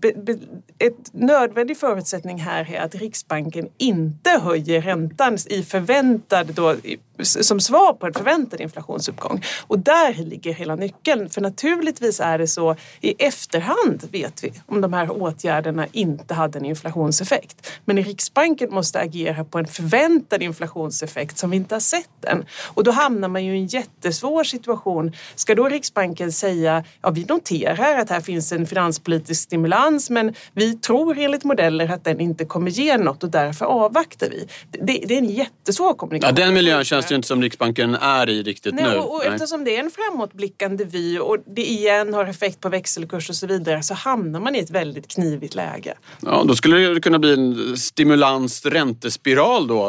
be, 0.00 0.12
be, 0.16 0.32
ett 0.78 1.12
nödvändig 1.12 1.78
förutsättning 1.78 2.38
här 2.38 2.74
är 2.74 2.80
att 2.80 2.94
Riksbanken 2.94 3.68
inte 3.78 4.30
höjer 4.30 4.80
räntan 4.82 5.38
i 5.46 5.62
förväntad 5.62 6.46
då, 6.46 6.74
som 7.22 7.60
svar 7.60 7.92
på 7.92 8.06
en 8.06 8.14
förväntad 8.14 8.60
inflationsuppgång. 8.60 9.44
Och 9.66 9.78
där 9.78 10.14
ligger 10.14 10.54
hela 10.54 10.76
nyckeln. 10.76 11.30
För 11.30 11.40
naturligtvis 11.40 12.20
är 12.20 12.38
det 12.38 12.46
så 12.46 12.76
i 13.00 13.14
efterhand 13.18 14.08
vet 14.12 14.44
vi 14.44 14.52
om 14.66 14.80
de 14.80 14.92
här 14.92 15.10
åtgärderna 15.10 15.86
inte 15.92 16.34
hade 16.34 16.58
en 16.58 16.64
inflationseffekt. 16.64 17.70
Men 17.84 18.02
Riksbanken 18.02 18.70
måste 18.74 19.00
agera 19.00 19.44
på 19.44 19.58
en 19.58 19.66
förväntad 19.66 20.42
inflationseffekt 20.42 21.38
som 21.38 21.50
vi 21.50 21.56
inte 21.56 21.74
har 21.74 21.80
sett 21.80 22.24
än. 22.24 22.44
Och 22.64 22.84
då 22.84 22.90
hamnar 22.90 23.28
man 23.28 23.44
ju 23.44 23.56
i 23.56 23.60
en 23.60 23.66
jättesvår 23.66 24.44
situation. 24.44 25.12
Ska 25.34 25.54
då 25.54 25.68
Riksbanken 25.68 26.32
säga 26.32 26.84
ja 27.02 27.10
vi 27.10 27.24
noterar 27.24 27.98
att 27.98 28.10
här 28.10 28.20
finns 28.20 28.52
en 28.52 28.66
finanspolitisk 28.66 29.42
stimulans 29.42 30.10
men 30.10 30.34
vi 30.52 30.74
tror 30.74 31.18
enligt 31.18 31.44
modeller 31.44 31.92
att 31.92 32.04
den 32.04 32.20
inte 32.20 32.44
kommer 32.44 32.70
ge 32.70 32.98
något 32.98 33.24
och 33.24 33.30
därför 33.30 33.64
avvaktar 33.64 34.28
vi. 34.30 34.48
Det, 34.70 35.04
det 35.08 35.14
är 35.14 35.18
en 35.18 35.30
jättesvår 35.30 35.94
kommunikation. 35.94 36.36
Ja, 36.38 36.44
den 36.44 36.54
miljön 36.54 36.84
känns 36.84 37.06
det 37.08 37.12
ju 37.12 37.16
inte 37.16 37.28
som 37.28 37.42
Riksbanken 37.42 37.94
är 37.94 38.28
i 38.28 38.42
riktigt 38.42 38.74
Nej, 38.74 38.84
nu. 38.84 38.96
och, 38.96 39.14
och 39.14 39.22
Nej. 39.24 39.34
eftersom 39.34 39.64
det 39.64 39.76
är 39.76 39.80
en 39.80 39.90
framåtblickande 39.90 40.84
vy 40.84 41.18
och 41.18 41.36
det 41.46 41.70
igen 41.70 42.14
har 42.14 42.24
effekt 42.24 42.60
på 42.60 42.68
växelkurs 42.68 43.30
och 43.30 43.36
så 43.36 43.46
vidare 43.46 43.82
så 43.82 43.94
hamnar 43.94 44.40
man 44.40 44.54
i 44.54 44.58
ett 44.58 44.70
väldigt 44.70 45.08
knivigt 45.08 45.54
läge. 45.54 45.94
Ja, 46.20 46.44
då 46.48 46.54
skulle 46.54 46.76
det 46.76 47.00
kunna 47.00 47.18
bli 47.18 47.32
en 47.32 47.76
stimulans 47.76 48.66
räntespiral 48.66 49.66
då, 49.66 49.84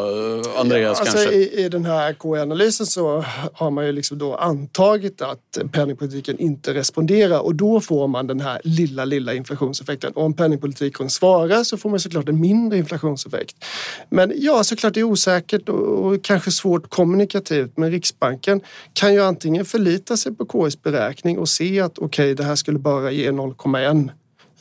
Andreas 0.58 1.00
Alltså 1.00 1.18
kanske? 1.18 1.36
i, 1.36 1.66
I 1.66 1.70
den 1.70 1.86
här 1.86 2.14
KI-analysen 2.14 2.86
så 2.86 3.26
har 3.54 3.72
man 3.72 3.86
ju 3.86 3.92
liksom 3.92 4.18
då 4.18 4.36
antagit 4.36 5.22
att 5.22 5.58
penningpolitiken 5.72 6.40
inte 6.40 6.74
responderar 6.74 7.40
och 7.40 7.56
då 7.56 7.82
får 7.82 8.08
man 8.08 8.28
den 8.28 8.40
här 8.40 8.62
lilla, 8.64 9.06
lilla 9.06 9.34
inflationseffekten. 9.34 10.14
Och 10.14 10.24
om 10.24 10.34
penningpolitiken 10.34 11.10
svarar 11.10 11.64
så 11.64 11.78
får 11.78 11.90
man 11.90 12.00
såklart 12.00 12.30
en 12.30 12.42
mindre 12.42 12.78
inflationseffekt. 12.78 13.66
Men 14.10 14.34
ja, 14.36 14.64
såklart 14.64 14.94
det 14.94 15.00
är 15.00 15.04
osäkert 15.04 15.70
och, 15.70 16.06
och 16.06 16.24
kanske 16.24 16.52
svårt 16.52 16.90
kommunikativt. 17.10 17.78
Men 17.78 17.92
Riksbanken 17.92 18.62
kan 18.94 19.14
ju 19.14 19.22
antingen 19.22 19.66
förlita 19.66 20.18
sig 20.18 20.36
på 20.36 20.46
KIs 20.46 20.82
beräkning 20.82 21.40
och 21.40 21.50
se 21.50 21.82
att 21.82 21.98
okej, 21.98 22.36
det 22.36 22.44
här 22.44 22.56
skulle 22.56 22.80
bara 22.80 23.12
ge 23.12 23.32
0,1 23.32 24.10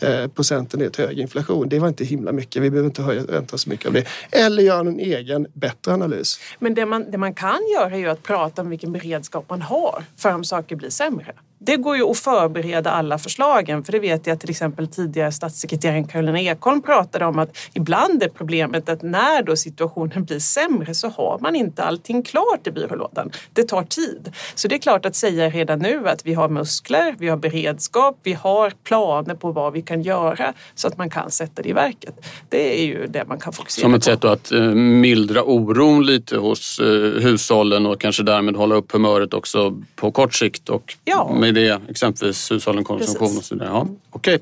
eh, 0.00 0.28
procentenhet 0.28 0.96
hög 0.96 1.18
inflation. 1.18 1.68
Det 1.68 1.78
var 1.78 1.88
inte 1.88 2.04
himla 2.04 2.32
mycket. 2.32 2.62
Vi 2.62 2.70
behöver 2.70 2.88
inte 2.88 3.02
höja 3.02 3.22
räntan 3.22 3.58
så 3.58 3.70
mycket 3.70 3.86
av 3.86 3.92
det. 3.92 4.04
Eller 4.30 4.62
göra 4.62 4.80
en 4.80 5.00
egen 5.00 5.46
bättre 5.54 5.92
analys. 5.92 6.40
Men 6.58 6.74
det 6.74 6.86
man, 6.86 7.10
det 7.10 7.18
man 7.18 7.34
kan 7.34 7.60
göra 7.74 7.94
är 7.94 7.98
ju 7.98 8.08
att 8.08 8.22
prata 8.22 8.62
om 8.62 8.70
vilken 8.70 8.92
beredskap 8.92 9.44
man 9.50 9.62
har 9.62 10.04
för 10.16 10.34
om 10.34 10.44
saker 10.44 10.76
blir 10.76 10.90
sämre. 10.90 11.32
Det 11.60 11.76
går 11.76 11.96
ju 11.96 12.10
att 12.10 12.18
förbereda 12.18 12.90
alla 12.90 13.18
förslagen 13.18 13.84
för 13.84 13.92
det 13.92 13.98
vet 13.98 14.26
jag 14.26 14.40
till 14.40 14.50
exempel 14.50 14.88
tidigare 14.88 15.32
statssekreteraren 15.32 16.06
Karolina 16.06 16.40
Ekholm 16.40 16.82
pratade 16.82 17.24
om 17.24 17.38
att 17.38 17.56
ibland 17.72 18.22
är 18.22 18.28
problemet 18.28 18.88
att 18.88 19.02
när 19.02 19.42
då 19.42 19.56
situationen 19.56 20.24
blir 20.24 20.38
sämre 20.38 20.94
så 20.94 21.08
har 21.08 21.38
man 21.40 21.56
inte 21.56 21.82
allting 21.84 22.22
klart 22.22 22.66
i 22.66 22.70
byrålådan. 22.70 23.30
Det 23.52 23.62
tar 23.62 23.82
tid. 23.82 24.32
Så 24.54 24.68
det 24.68 24.74
är 24.74 24.78
klart 24.78 25.06
att 25.06 25.16
säga 25.16 25.50
redan 25.50 25.78
nu 25.78 26.08
att 26.08 26.26
vi 26.26 26.34
har 26.34 26.48
muskler, 26.48 27.14
vi 27.18 27.28
har 27.28 27.36
beredskap, 27.36 28.18
vi 28.22 28.32
har 28.32 28.72
planer 28.84 29.34
på 29.34 29.52
vad 29.52 29.72
vi 29.72 29.82
kan 29.82 30.02
göra 30.02 30.52
så 30.74 30.88
att 30.88 30.98
man 30.98 31.10
kan 31.10 31.30
sätta 31.30 31.62
det 31.62 31.68
i 31.68 31.72
verket. 31.72 32.14
Det 32.48 32.80
är 32.80 32.86
ju 32.86 33.06
det 33.06 33.24
man 33.28 33.38
kan 33.40 33.52
fokusera 33.52 33.82
Som 33.82 33.94
ett 33.94 34.00
på. 34.00 34.04
sätt 34.04 34.24
att 34.24 34.52
eh, 34.52 34.60
mildra 34.74 35.42
oron 35.42 36.06
lite 36.06 36.36
hos 36.36 36.78
eh, 36.80 36.86
hushållen 37.22 37.86
och 37.86 38.00
kanske 38.00 38.22
därmed 38.22 38.56
hålla 38.56 38.74
upp 38.74 38.92
humöret 38.92 39.34
också 39.34 39.82
på 39.96 40.10
kort 40.12 40.34
sikt 40.34 40.68
och 40.68 40.94
Ja. 41.04 41.30
Med 41.52 41.54
det 41.62 41.80
exempelvis 41.88 42.50
hushållen 42.50 42.84
konsumtion 42.84 43.28
Precis. 43.28 43.38
och 43.38 43.44
så 43.44 43.54
vidare. 43.54 43.68
Ja, 43.68 43.88
Okej. 44.10 44.38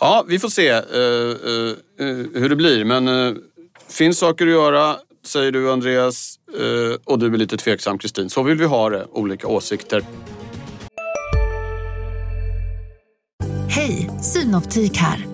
Ja, 0.00 0.24
vi 0.28 0.38
får 0.38 0.48
se 0.48 0.68
eh, 0.68 0.78
eh, 0.78 2.40
hur 2.40 2.48
det 2.48 2.56
blir 2.56 2.84
men 2.84 3.08
eh, 3.08 3.34
finns 3.88 4.18
saker 4.18 4.46
att 4.46 4.52
göra 4.52 4.96
säger 5.26 5.52
du 5.52 5.72
Andreas 5.72 6.34
och 7.04 7.18
du 7.18 7.26
är 7.26 7.38
lite 7.38 7.56
tveksam 7.56 7.98
Kristin. 7.98 8.30
Så 8.30 8.42
vill 8.42 8.58
vi 8.58 8.64
ha 8.64 8.90
det, 8.90 9.06
olika 9.12 9.46
åsikter. 9.46 10.04
Hej, 13.68 14.10
Synoptik 14.22 14.96
här. 14.96 15.26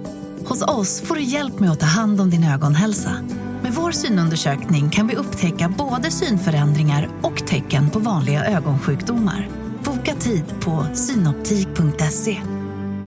Hos 0.45 0.63
oss 0.63 1.01
får 1.01 1.15
du 1.15 1.23
hjälp 1.23 1.61
med 1.61 1.71
att 1.71 1.81
ta 1.81 1.87
hand 1.87 2.21
om 2.21 2.31
din 2.31 2.45
ögonhälsa. 2.45 3.17
Med 3.63 3.73
vår 3.73 3.91
synundersökning 3.91 4.91
kan 4.91 5.07
vi 5.07 5.17
upptäcka 5.17 5.75
både 5.79 6.11
synförändringar 6.11 7.09
och 7.23 7.47
tecken 7.47 7.91
på 7.91 7.99
vanliga 7.99 8.45
ögonsjukdomar. 8.45 9.64
Boka 9.85 10.15
tid 10.15 10.45
på 10.65 10.87
synoptik.se. 10.95 12.41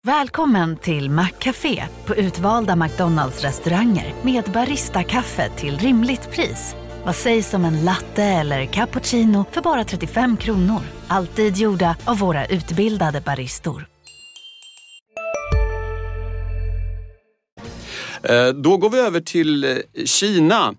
Välkommen 0.03 0.77
till 0.77 1.09
Maccafé 1.09 1.83
på 2.05 2.15
utvalda 2.15 2.75
McDonalds 2.75 3.41
restauranger 3.43 4.13
med 4.23 4.43
Baristakaffe 4.53 5.49
till 5.49 5.77
rimligt 5.77 6.31
pris. 6.31 6.75
Vad 7.05 7.15
sägs 7.15 7.53
om 7.53 7.65
en 7.65 7.85
latte 7.85 8.23
eller 8.23 8.65
cappuccino 8.65 9.45
för 9.51 9.61
bara 9.61 9.83
35 9.83 10.37
kronor? 10.37 10.81
Alltid 11.07 11.57
gjorda 11.57 11.95
av 12.05 12.17
våra 12.19 12.45
utbildade 12.45 13.21
baristor. 13.21 13.87
Eh, 18.23 18.47
Då 18.47 18.77
går 18.77 18.89
vi 18.89 18.99
över 18.99 19.19
till 19.19 19.63
eh, 19.63 19.77
Kina 20.05 20.73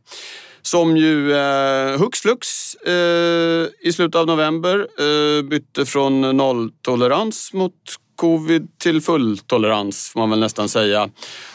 som 0.71 0.97
ju 0.97 1.33
eh, 1.33 1.99
hux 1.99 2.21
flux 2.21 2.75
eh, 2.75 3.67
i 3.81 3.93
slutet 3.93 4.15
av 4.15 4.27
november 4.27 4.87
eh, 4.99 5.43
bytte 5.43 5.87
från 5.87 6.21
nolltolerans 6.37 7.53
mot 7.53 7.97
covid 8.19 8.69
till 8.79 9.01
fulltolerans 9.01 10.09
får 10.09 10.21
man 10.21 10.31
väl 10.31 10.41
nästan 10.41 10.69
säga. 10.69 11.09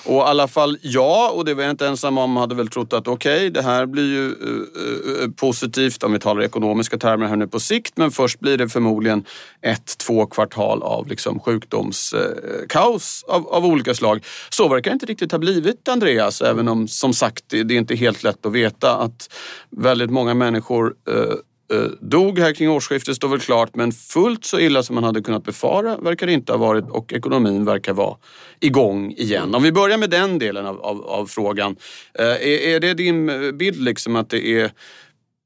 Och 0.05 0.15
i 0.15 0.19
alla 0.19 0.47
fall 0.47 0.77
jag, 0.81 1.35
och 1.35 1.45
det 1.45 1.53
var 1.53 1.63
jag 1.63 1.71
inte 1.71 1.87
ensam 1.87 2.17
om, 2.17 2.37
hade 2.37 2.55
väl 2.55 2.67
trott 2.67 2.93
att 2.93 3.07
okej, 3.07 3.49
det 3.49 3.61
här 3.61 3.85
blir 3.85 4.03
ju 4.03 4.25
eh, 4.25 4.31
eh, 4.31 5.23
eh 5.23 5.29
positivt 5.29 6.03
om 6.03 6.13
vi 6.13 6.19
talar 6.19 6.41
ekonomiska 6.41 6.97
termer 6.97 7.27
här 7.27 7.35
nu 7.35 7.47
på 7.47 7.59
sikt, 7.59 7.97
men 7.97 8.11
först 8.11 8.39
blir 8.39 8.57
det 8.57 8.69
förmodligen 8.69 9.25
ett, 9.61 9.97
två 9.97 10.25
kvartal 10.25 10.83
av 10.83 11.07
liksom 11.07 11.39
sjukdomskaos 11.39 13.25
eh, 13.27 13.35
av, 13.35 13.47
av 13.47 13.65
olika 13.65 13.93
slag. 13.93 14.25
Så 14.49 14.67
verkar 14.67 14.91
det 14.91 14.93
inte 14.93 15.05
riktigt 15.05 15.31
ha 15.31 15.39
blivit 15.39 15.87
Andreas, 15.87 16.41
även 16.41 16.67
om 16.67 16.87
som 16.87 17.13
sagt 17.13 17.43
det, 17.47 17.63
det 17.63 17.73
är 17.73 17.77
inte 17.77 17.95
helt 17.95 18.23
lätt 18.23 18.45
att 18.45 18.51
veta 18.51 18.97
att 18.97 19.33
väldigt 19.69 20.11
många 20.11 20.33
människor 20.33 20.93
eh, 21.09 21.35
Eh, 21.71 21.85
dog 22.01 22.39
här 22.39 22.53
kring 22.53 22.69
årsskiftet 22.69 23.15
står 23.15 23.27
väl 23.27 23.39
klart 23.39 23.75
men 23.75 23.91
fullt 23.91 24.45
så 24.45 24.59
illa 24.59 24.83
som 24.83 24.95
man 24.95 25.03
hade 25.03 25.21
kunnat 25.21 25.43
befara 25.43 25.97
verkar 25.97 26.27
det 26.27 26.33
inte 26.33 26.51
ha 26.51 26.57
varit 26.57 26.89
och 26.89 27.13
ekonomin 27.13 27.65
verkar 27.65 27.93
vara 27.93 28.17
igång 28.59 29.11
igen. 29.11 29.55
Om 29.55 29.63
vi 29.63 29.71
börjar 29.71 29.97
med 29.97 30.09
den 30.09 30.39
delen 30.39 30.65
av, 30.65 30.81
av, 30.81 31.05
av 31.05 31.25
frågan. 31.25 31.75
Eh, 32.19 32.25
är, 32.25 32.75
är 32.75 32.79
det 32.79 32.93
din 32.93 33.29
eh, 33.29 33.51
bild 33.51 33.83
liksom 33.83 34.15
att 34.15 34.29
det 34.29 34.47
är 34.47 34.71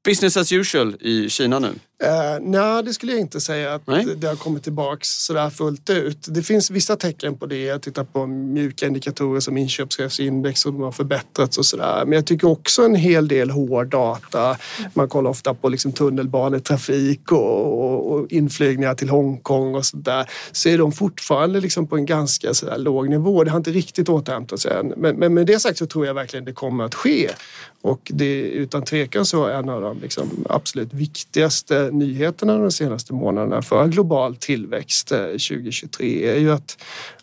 business 0.04 0.36
as 0.36 0.52
usual 0.52 0.96
i 1.00 1.28
Kina 1.30 1.58
nu? 1.58 1.74
Uh, 2.04 2.38
nej, 2.40 2.82
det 2.82 2.92
skulle 2.92 3.12
jag 3.12 3.20
inte 3.20 3.40
säga 3.40 3.74
att 3.74 3.86
Nej. 3.86 4.06
det 4.16 4.26
har 4.26 4.36
kommit 4.36 4.62
tillbaks 4.62 5.08
sådär 5.08 5.50
fullt 5.50 5.90
ut. 5.90 6.26
Det 6.28 6.42
finns 6.42 6.70
vissa 6.70 6.96
tecken 6.96 7.36
på 7.36 7.46
det. 7.46 7.62
Jag 7.64 7.82
tittar 7.82 8.04
på 8.04 8.26
mjuka 8.26 8.86
indikatorer 8.86 9.40
som 9.40 9.56
inköpschefsindex 9.56 10.60
som 10.60 10.80
har 10.80 10.92
förbättrats 10.92 11.58
och 11.58 11.66
sådär. 11.66 12.04
Men 12.04 12.12
jag 12.12 12.26
tycker 12.26 12.48
också 12.48 12.82
en 12.82 12.94
hel 12.94 13.28
del 13.28 13.50
hård 13.50 13.86
data. 13.86 14.56
Man 14.94 15.08
kollar 15.08 15.30
ofta 15.30 15.54
på 15.54 15.68
liksom 15.68 15.92
tunnelbanetrafik 15.92 17.32
och, 17.32 17.84
och, 17.84 18.12
och 18.12 18.32
inflygningar 18.32 18.94
till 18.94 19.08
Hongkong 19.08 19.74
och 19.74 19.86
sådär. 19.86 20.30
Så 20.52 20.68
är 20.68 20.78
de 20.78 20.92
fortfarande 20.92 21.60
liksom 21.60 21.86
på 21.86 21.96
en 21.96 22.06
ganska 22.06 22.54
sådär 22.54 22.78
låg 22.78 23.08
nivå. 23.08 23.44
Det 23.44 23.50
har 23.50 23.58
inte 23.58 23.70
riktigt 23.70 24.08
återhämtat 24.08 24.60
sig 24.60 24.72
än. 24.72 24.92
Men, 24.96 25.16
men 25.16 25.34
med 25.34 25.46
det 25.46 25.60
sagt 25.60 25.78
så 25.78 25.86
tror 25.86 26.06
jag 26.06 26.14
verkligen 26.14 26.44
det 26.44 26.52
kommer 26.52 26.84
att 26.84 26.94
ske. 26.94 27.30
Och 27.82 28.10
det 28.14 28.24
är 28.24 28.44
utan 28.44 28.82
tvekan 28.82 29.26
så 29.26 29.46
en 29.46 29.68
av 29.68 29.80
de 29.80 30.00
liksom 30.00 30.44
absolut 30.48 30.94
viktigaste 30.94 31.87
nyheterna 31.90 32.58
de 32.58 32.70
senaste 32.70 33.12
månaderna 33.12 33.62
för 33.62 33.88
global 33.88 34.36
tillväxt 34.36 35.12
eh, 35.12 35.18
2023 35.18 36.30
är 36.30 36.38
ju 36.38 36.52
att 36.52 36.78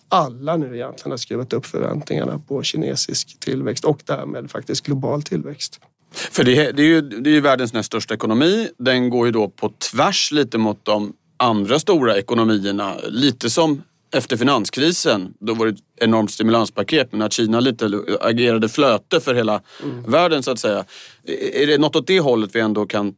alla 0.10 0.58
nu 0.58 0.76
egentligen 0.76 1.12
har 1.12 1.18
skruvat 1.18 1.54
upp 1.54 1.66
förväntningarna 1.66 2.40
på 2.40 2.64
kinesisk 2.64 3.40
tillväxt 3.40 3.86
och 3.86 4.02
därmed 4.06 4.52
faktiskt 4.52 4.86
global 4.86 5.22
tillväxt. 5.22 5.80
För 6.14 6.44
det, 6.44 6.72
det, 6.72 6.82
är 6.82 6.88
ju, 6.88 7.02
det 7.02 7.30
är 7.30 7.34
ju 7.34 7.42
världens 7.42 7.74
näst 7.74 7.88
största 7.88 8.14
ekonomi. 8.14 8.70
Den 8.78 9.10
går 9.10 9.26
ju 9.26 9.32
då 9.32 9.50
på 9.50 9.70
tvärs 9.92 10.32
lite 10.32 10.58
mot 10.58 10.86
de 10.86 11.14
andra 11.38 11.80
stora 11.80 12.18
ekonomierna. 12.18 12.96
Lite 13.08 13.50
som 13.50 13.82
efter 14.14 14.38
finanskrisen. 14.38 15.34
Då 15.40 15.54
var 15.54 15.66
det 15.66 15.72
ett 15.72 15.80
enormt 15.96 16.32
stimulanspaket 16.32 17.12
men 17.12 17.22
att 17.22 17.34
Kina 17.34 17.60
lite 17.60 17.90
agerade 18.22 18.70
flöte 18.70 19.20
för 19.20 19.36
hela 19.36 19.62
världen 20.08 20.44
så 20.44 20.52
att 20.52 20.60
säga. 20.60 20.86
Är 21.54 21.68
det 21.68 21.78
något 21.78 21.96
åt 21.96 22.08
det 22.08 22.20
hållet 22.20 22.56
vi 22.56 22.60
ändå 22.60 22.86
kan 22.86 23.14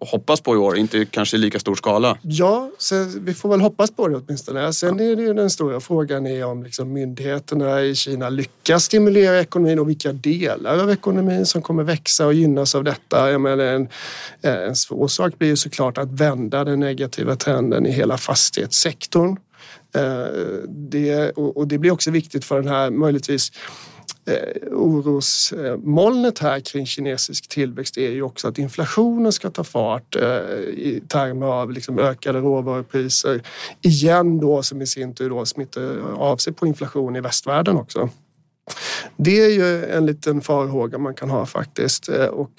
hoppas 0.00 0.40
på 0.40 0.54
i 0.54 0.58
år? 0.58 0.76
Inte 0.78 1.04
kanske 1.04 1.36
i 1.36 1.40
lika 1.40 1.58
stor 1.58 1.74
skala. 1.74 2.18
Ja, 2.22 2.70
så 2.78 3.04
vi 3.20 3.34
får 3.34 3.48
väl 3.48 3.60
hoppas 3.60 3.90
på 3.90 4.08
det 4.08 4.16
åtminstone. 4.16 4.72
Sen 4.72 5.00
är 5.00 5.16
det 5.16 5.22
ju 5.22 5.34
den 5.34 5.50
stora 5.50 5.80
frågan 5.80 6.26
är 6.26 6.44
om 6.44 6.62
liksom 6.62 6.92
myndigheterna 6.92 7.82
i 7.82 7.94
Kina 7.94 8.28
lyckas 8.28 8.84
stimulera 8.84 9.40
ekonomin 9.40 9.78
och 9.78 9.88
vilka 9.88 10.12
delar 10.12 10.78
av 10.78 10.90
ekonomin 10.90 11.46
som 11.46 11.62
kommer 11.62 11.82
växa 11.82 12.26
och 12.26 12.34
gynnas 12.34 12.74
av 12.74 12.84
detta. 12.84 13.30
Jag 13.30 13.40
menar, 13.40 13.64
en, 13.64 13.88
en 14.40 14.76
svår 14.76 15.08
sak 15.08 15.38
blir 15.38 15.48
ju 15.48 15.56
såklart 15.56 15.98
att 15.98 16.12
vända 16.12 16.64
den 16.64 16.80
negativa 16.80 17.36
trenden 17.36 17.86
i 17.86 17.90
hela 17.90 18.18
fastighetssektorn. 18.18 19.36
Eh, 19.94 20.26
det, 20.68 21.30
och 21.30 21.68
det 21.68 21.78
blir 21.78 21.90
också 21.90 22.10
viktigt 22.10 22.44
för 22.44 22.56
den 22.56 22.68
här 22.68 22.90
möjligtvis 22.90 23.52
eh, 24.26 24.72
orosmolnet 24.72 26.38
här 26.38 26.60
kring 26.60 26.86
kinesisk 26.86 27.48
tillväxt 27.48 27.98
är 27.98 28.10
ju 28.10 28.22
också 28.22 28.48
att 28.48 28.58
inflationen 28.58 29.32
ska 29.32 29.50
ta 29.50 29.64
fart 29.64 30.16
eh, 30.16 30.22
i 30.60 31.02
termer 31.08 31.46
av 31.46 31.72
liksom 31.72 31.98
ökade 31.98 32.38
råvarupriser. 32.38 33.42
Igen 33.82 34.40
då 34.40 34.62
som 34.62 34.82
i 34.82 34.86
sin 34.86 35.14
tur 35.14 35.30
då 35.30 35.44
smittar 35.44 35.98
av 36.16 36.36
sig 36.36 36.52
på 36.52 36.66
inflation 36.66 37.16
i 37.16 37.20
västvärlden 37.20 37.76
också. 37.76 38.10
Det 39.16 39.40
är 39.40 39.50
ju 39.50 39.84
en 39.84 40.06
liten 40.06 40.40
farhåga 40.40 40.98
man 40.98 41.14
kan 41.14 41.30
ha 41.30 41.46
faktiskt. 41.46 42.08
Eh, 42.08 42.26
och 42.26 42.50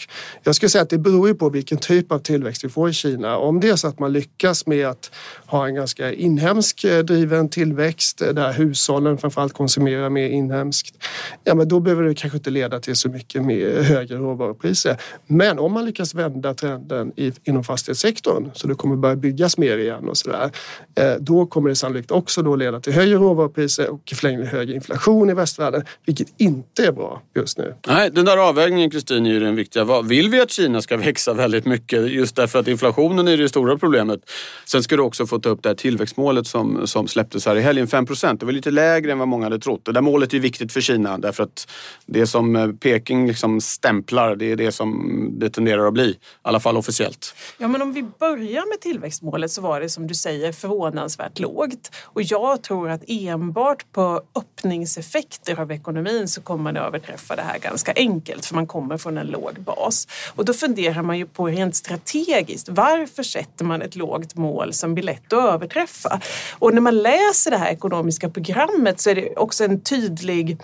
jag 0.44 0.56
skulle 0.56 0.70
säga 0.70 0.82
att 0.82 0.90
det 0.90 0.98
beror 0.98 1.28
ju 1.28 1.36
på 1.36 1.50
vilken 1.50 1.78
typ 1.78 2.12
av 2.12 2.20
tillväxt 2.20 2.64
vi 2.64 2.70
får 2.70 2.90
i 2.90 2.94
Kina. 2.94 3.38
Om 3.38 3.60
det 3.60 3.70
är 3.70 3.76
så 3.76 3.88
att 3.88 4.00
man 4.00 4.14
lyckas 4.14 4.66
med 4.66 4.88
att 4.88 5.12
ha 5.46 5.68
en 5.68 5.76
ganska 5.76 6.14
inhemsk 6.14 6.84
eh, 6.84 7.00
driven 7.00 7.50
tillväxt 7.50 8.22
eh, 8.22 8.30
där 8.30 8.54
hushållen 8.54 9.18
framförallt 9.18 9.54
konsumerar 9.54 10.10
mer 10.10 10.30
inhemskt. 10.30 10.96
Ja, 11.44 11.56
men 11.56 11.68
då 11.68 11.80
behöver 11.80 12.04
det 12.04 12.16
kanske 12.16 12.38
inte 12.38 12.50
leda 12.50 12.80
till 12.80 12.96
så 12.96 13.10
mycket 13.10 13.44
mer 13.44 13.82
högre 13.82 14.18
råvarupriser. 14.18 14.98
Men 15.28 15.60
om 15.60 15.74
man 15.74 15.86
lyckas 15.86 16.14
vända 16.14 16.54
trenden 16.54 17.12
inom 17.44 17.64
fastighetssektorn 17.64 18.52
så 18.54 18.68
det 18.68 18.76
kommer 18.76 18.96
börja 18.96 19.16
byggas 19.16 19.58
mer 19.58 19.78
igen 19.78 20.10
och 20.10 20.18
sådär. 20.18 20.52
där, 20.94 21.18
Då 21.20 21.46
kommer 21.46 21.70
det 21.70 21.76
sannolikt 21.76 22.12
också 22.12 22.42
då 22.42 22.56
leda 22.56 22.80
till 22.80 22.94
högre 22.94 23.16
råvarupriser 23.16 23.90
och 23.90 24.12
i 24.12 24.16
förlängningen 24.16 24.48
högre 24.48 24.76
inflation 24.76 25.30
i 25.30 25.34
västvärlden, 25.34 25.84
vilket 26.06 26.28
inte 26.38 26.86
är 26.86 26.92
bra 26.92 27.22
just 27.36 27.58
nu. 27.58 27.76
Nej, 27.88 28.12
den 28.12 28.26
där 28.26 28.38
avvägningen 28.38 28.92
Kristin 28.92 29.26
är 29.26 29.30
ju 29.30 29.40
den 29.40 29.56
viktiga. 29.56 30.02
Vill 30.02 30.30
vi 30.30 30.42
att 30.42 30.52
Kina 30.52 30.82
ska 30.82 30.98
växa 30.98 31.34
väldigt 31.34 31.66
mycket 31.66 32.12
just 32.12 32.36
därför 32.36 32.60
att 32.60 32.68
inflationen 32.68 33.28
är 33.28 33.38
det 33.38 33.50
stora 33.50 33.78
problemet. 33.78 34.20
Sen 34.66 34.84
ska 34.84 34.96
du 34.96 35.02
också 35.02 35.28
få 35.28 35.40
ta 35.40 35.50
upp 35.50 35.64
det 35.64 35.70
här 35.70 35.76
tillväxtmålet 35.76 36.48
som, 36.48 36.88
som 36.88 37.08
släpptes 37.08 37.46
här 37.46 37.56
i 37.56 37.62
helgen, 37.62 37.88
5 37.88 38.06
procent. 38.06 38.40
Det 38.40 38.46
var 38.46 38.54
lite 38.54 38.72
lägre 38.72 39.12
än 39.12 39.20
vad 39.20 39.28
många 39.28 39.46
hade 39.46 39.60
trott. 39.60 39.86
Det 39.86 39.92
där 39.92 40.02
målet 40.02 40.34
är 40.34 40.40
viktigt 40.40 40.74
för 40.74 40.82
Kina 40.82 41.18
därför 41.18 41.44
att 41.44 41.68
det 42.06 42.28
som 42.28 42.56
eh, 42.56 42.68
Peking 42.72 43.28
liksom 43.28 43.62
stämplar, 43.62 44.36
det 44.36 44.52
är 44.52 44.56
det 44.56 44.72
som 44.72 45.30
det 45.40 45.50
tenderar 45.50 45.88
att 45.88 45.94
bli. 45.94 46.10
I 46.10 46.18
alla 46.42 46.60
fall 46.60 46.78
officiellt. 46.78 47.36
Ja, 47.58 47.68
men 47.68 47.82
om 47.82 47.94
vi 47.94 48.04
börjar 48.04 48.70
med 48.70 48.82
tillväxtmålet 48.82 49.52
så 49.52 49.62
var 49.62 49.82
det 49.82 49.90
som 49.90 50.08
du 50.08 50.14
säger 50.14 50.52
förvånansvärt 50.52 51.40
lågt. 51.40 51.92
Och 52.04 52.22
jag 52.22 52.64
tror 52.64 52.90
att 52.90 53.04
enbart 53.08 53.92
på 53.92 54.22
öppningseffekter 54.36 55.60
av 55.60 55.72
ekonomin 55.72 55.87
så 56.28 56.42
kommer 56.42 56.64
man 56.64 56.78
överträffa 56.78 57.36
det 57.36 57.42
här 57.42 57.60
ganska 57.60 57.94
enkelt 57.96 58.46
för 58.46 58.56
man 58.56 58.68
kommer 58.68 58.98
från 58.98 59.18
en 59.18 59.28
låg 59.28 59.60
bas. 59.60 60.08
Och 60.36 60.46
då 60.46 60.54
funderar 60.54 61.02
man 61.02 61.18
ju 61.18 61.26
på 61.26 61.48
rent 61.48 61.76
strategiskt, 61.76 62.70
varför 62.70 63.24
sätter 63.24 63.66
man 63.66 63.82
ett 63.82 63.96
lågt 63.96 64.36
mål 64.36 64.74
som 64.74 64.94
blir 64.94 65.04
lätt 65.04 65.34
att 65.34 65.54
överträffa? 65.54 66.20
Och 66.52 66.74
när 66.74 66.82
man 66.82 66.98
läser 66.98 67.52
det 67.52 67.58
här 67.58 67.72
ekonomiska 67.72 68.30
programmet 68.30 69.00
så 69.00 69.10
är 69.10 69.16
det 69.16 69.36
också 69.36 69.64
en 69.64 69.82
tydlig 69.82 70.58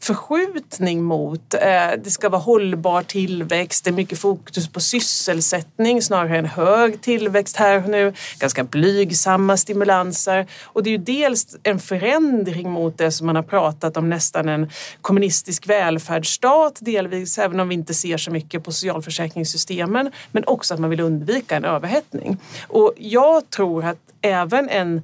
förskjutning 0.00 1.02
mot 1.04 1.54
eh, 1.54 1.60
det 2.04 2.10
ska 2.10 2.28
vara 2.28 2.40
hållbar 2.40 3.02
tillväxt, 3.02 3.84
det 3.84 3.90
är 3.90 3.92
mycket 3.92 4.18
fokus 4.18 4.68
på 4.68 4.80
sysselsättning 4.80 6.02
snarare 6.02 6.38
än 6.38 6.46
hög 6.46 7.00
tillväxt 7.00 7.56
här 7.56 7.84
och 7.84 7.90
nu, 7.90 8.12
ganska 8.38 8.64
blygsamma 8.64 9.56
stimulanser 9.56 10.46
och 10.64 10.82
det 10.82 10.90
är 10.90 10.92
ju 10.92 10.98
dels 10.98 11.56
en 11.62 11.78
förändring 11.78 12.70
mot 12.70 12.98
det 12.98 13.10
som 13.10 13.26
man 13.26 13.36
har 13.36 13.42
pratat 13.42 13.96
om 13.96 14.08
nästan 14.08 14.48
en 14.48 14.65
kommunistisk 15.00 15.68
välfärdsstat 15.68 16.78
delvis, 16.80 17.38
även 17.38 17.60
om 17.60 17.68
vi 17.68 17.74
inte 17.74 17.94
ser 17.94 18.16
så 18.16 18.30
mycket 18.30 18.64
på 18.64 18.72
socialförsäkringssystemen, 18.72 20.10
men 20.32 20.44
också 20.46 20.74
att 20.74 20.80
man 20.80 20.90
vill 20.90 21.00
undvika 21.00 21.56
en 21.56 21.64
överhettning. 21.64 22.36
Och 22.68 22.92
jag 22.96 23.50
tror 23.50 23.84
att 23.84 23.98
även 24.20 24.68
en 24.68 25.02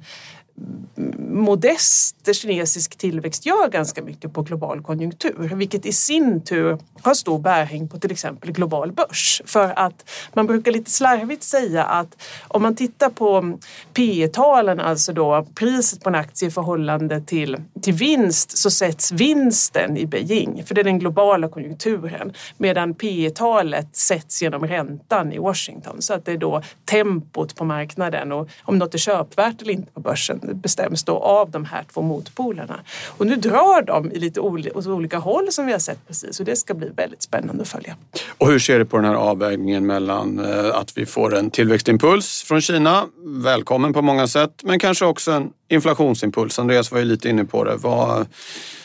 modest 1.33 2.35
kinesisk 2.35 2.97
tillväxt 2.97 3.45
gör 3.45 3.69
ganska 3.69 4.01
mycket 4.03 4.33
på 4.33 4.41
global 4.41 4.81
konjunktur, 4.81 5.55
vilket 5.55 5.85
i 5.85 5.93
sin 5.93 6.41
tur 6.41 6.77
har 7.01 7.13
stor 7.13 7.39
bäring 7.39 7.87
på 7.87 7.99
till 7.99 8.11
exempel 8.11 8.51
global 8.51 8.91
börs. 8.91 9.41
För 9.45 9.79
att 9.79 10.09
man 10.33 10.47
brukar 10.47 10.71
lite 10.71 10.91
slarvigt 10.91 11.43
säga 11.43 11.83
att 11.83 12.23
om 12.47 12.61
man 12.61 12.75
tittar 12.75 13.09
på 13.09 13.59
P 13.93 14.27
talen 14.33 14.79
alltså 14.79 15.13
då 15.13 15.47
priset 15.55 16.03
på 16.03 16.09
en 16.09 16.15
aktie 16.15 16.47
i 16.47 16.51
förhållande 16.51 17.21
till, 17.21 17.57
till 17.81 17.93
vinst, 17.93 18.57
så 18.57 18.71
sätts 18.71 19.11
vinsten 19.11 19.97
i 19.97 20.05
Beijing, 20.05 20.63
för 20.65 20.75
det 20.75 20.81
är 20.81 20.85
den 20.85 20.99
globala 20.99 21.49
konjunkturen, 21.49 22.33
medan 22.57 22.93
P 22.93 23.29
talet 23.35 23.95
sätts 23.95 24.41
genom 24.41 24.67
räntan 24.67 25.33
i 25.33 25.37
Washington. 25.37 26.01
Så 26.01 26.13
att 26.13 26.25
det 26.25 26.31
är 26.31 26.37
då 26.37 26.61
tempot 26.85 27.55
på 27.55 27.65
marknaden 27.65 28.31
och 28.31 28.49
om 28.63 28.77
något 28.77 28.93
är 28.93 28.97
köpvärt 28.97 29.61
eller 29.61 29.73
inte 29.73 29.91
på 29.91 29.99
börsen 29.99 30.39
bestäms 30.53 31.03
då 31.03 31.17
av 31.17 31.51
de 31.51 31.65
här 31.65 31.85
två 31.93 32.01
motpolerna. 32.01 32.79
Och 33.07 33.27
nu 33.27 33.35
drar 33.35 33.81
de 33.81 34.11
i 34.11 34.19
lite 34.19 34.39
åt 34.39 34.87
olika 34.87 35.17
håll 35.17 35.51
som 35.51 35.65
vi 35.65 35.71
har 35.71 35.79
sett 35.79 36.07
precis 36.07 36.39
och 36.39 36.45
det 36.45 36.55
ska 36.55 36.73
bli 36.73 36.89
väldigt 36.95 37.23
spännande 37.23 37.61
att 37.61 37.67
följa. 37.67 37.95
Och 38.37 38.47
hur 38.47 38.59
ser 38.59 38.79
du 38.79 38.85
på 38.85 38.97
den 38.97 39.05
här 39.05 39.15
avvägningen 39.15 39.85
mellan 39.85 40.39
eh, 40.39 40.75
att 40.75 40.97
vi 40.97 41.05
får 41.05 41.35
en 41.35 41.51
tillväxtimpuls 41.51 42.43
från 42.43 42.61
Kina, 42.61 43.05
välkommen 43.25 43.93
på 43.93 44.01
många 44.01 44.27
sätt, 44.27 44.61
men 44.63 44.79
kanske 44.79 45.05
också 45.05 45.31
en 45.31 45.49
inflationsimpuls. 45.67 46.59
Andreas 46.59 46.91
var 46.91 46.99
ju 46.99 47.05
lite 47.05 47.29
inne 47.29 47.45
på 47.45 47.63
det. 47.63 47.75
Vad... 47.75 48.27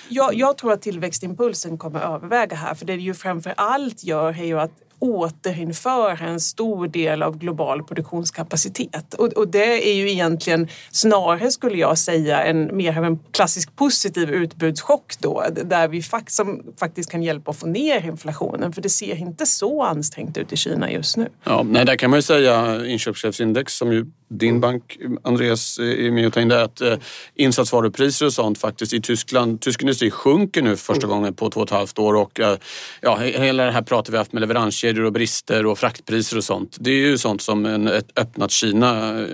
Jag, 0.09 0.35
jag 0.35 0.59
tror 0.59 0.73
att 0.73 0.83
tillväxtimpulsen 0.83 1.79
kommer 1.79 2.01
att 2.01 2.15
överväga 2.15 2.57
här 2.57 2.75
för 2.75 2.87
det 2.87 2.97
det 2.97 3.03
ju 3.03 3.15
framför 3.15 3.55
allt 3.57 4.05
gör 4.05 4.41
är 4.41 4.45
ju 4.45 4.61
att 4.61 4.71
återinföra 4.99 6.27
en 6.29 6.41
stor 6.41 6.89
del 6.89 7.23
av 7.23 7.39
global 7.39 7.83
produktionskapacitet. 7.83 9.15
Och, 9.15 9.27
och, 9.27 9.49
det 9.49 9.91
är 9.91 9.95
ju 9.95 10.11
egentligen 10.11 10.69
snarare 10.91 11.51
skulle 11.51 11.77
jag 11.77 11.99
säga 11.99 12.45
en 12.45 12.77
mer 12.77 12.99
av 12.99 13.05
en 13.05 13.19
klassisk 13.33 13.77
positiv 13.77 14.31
utbudschock 14.31 15.15
då 15.19 15.45
där 15.65 15.89
vi 15.89 16.03
fakt 16.03 16.33
som 16.33 16.63
faktiskt 16.81 17.11
kan 17.11 17.23
hjälpa 17.23 17.51
att 17.51 17.57
få 17.57 17.67
ner 17.67 18.07
inflationen 18.07 18.73
för 18.73 18.83
det 18.83 18.89
ser 18.89 19.17
inte 19.17 19.47
så 19.47 19.83
ansträngt 19.83 20.37
ut 20.37 20.53
i 20.53 20.57
Kina 20.57 20.91
just 20.91 21.17
nu. 21.17 21.29
Ja, 21.45 21.63
nej, 21.63 21.85
där 21.85 21.97
kan 21.97 22.11
man 22.11 22.19
ju 22.19 22.23
säga 22.23 22.87
inköpschefsindex 22.87 23.75
som 23.75 23.93
ju 23.93 24.07
din 24.29 24.61
bank, 24.61 24.99
Andreas, 25.23 25.79
är 25.79 26.11
med 26.11 26.27
och 26.27 26.33
tar 26.33 26.41
in 26.41 26.49
det 26.49 26.63
att 26.63 26.81
eh, 26.81 26.95
insatsvarupriser 27.35 28.27
och 28.27 28.33
sånt 28.33 28.59
faktiskt 28.59 28.93
i 28.93 29.01
Tyskland, 29.01 29.61
tysk 29.61 29.83
industri 29.83 30.11
sjunker 30.11 30.63
nu 30.63 30.77
för 30.77 30.95
första 30.95 31.07
mm. 31.07 31.17
gången 31.17 31.35
på 31.35 31.51
två 31.51 31.61
och 31.61 31.67
ett 31.67 31.71
halvt 31.71 31.99
år 31.99 32.15
och 32.15 32.41
eh, 32.41 32.57
ja, 33.01 33.17
hela 33.17 33.65
det 33.65 33.71
här 33.71 33.83
pratet 33.83 34.15
vi 34.15 34.19
haft 34.19 34.33
med 34.33 34.41
leveranskedjor 34.89 35.05
och 35.05 35.13
brister 35.13 35.67
och 35.67 35.79
fraktpriser 35.79 36.37
och 36.37 36.45
sånt. 36.45 36.77
Det 36.81 36.91
är 36.91 36.95
ju 36.95 37.19
sånt 37.19 37.43
som 37.43 37.67
en, 37.67 37.87
ett 37.87 38.19
öppnat 38.19 38.51
Kina 38.51 39.21
eh, 39.21 39.27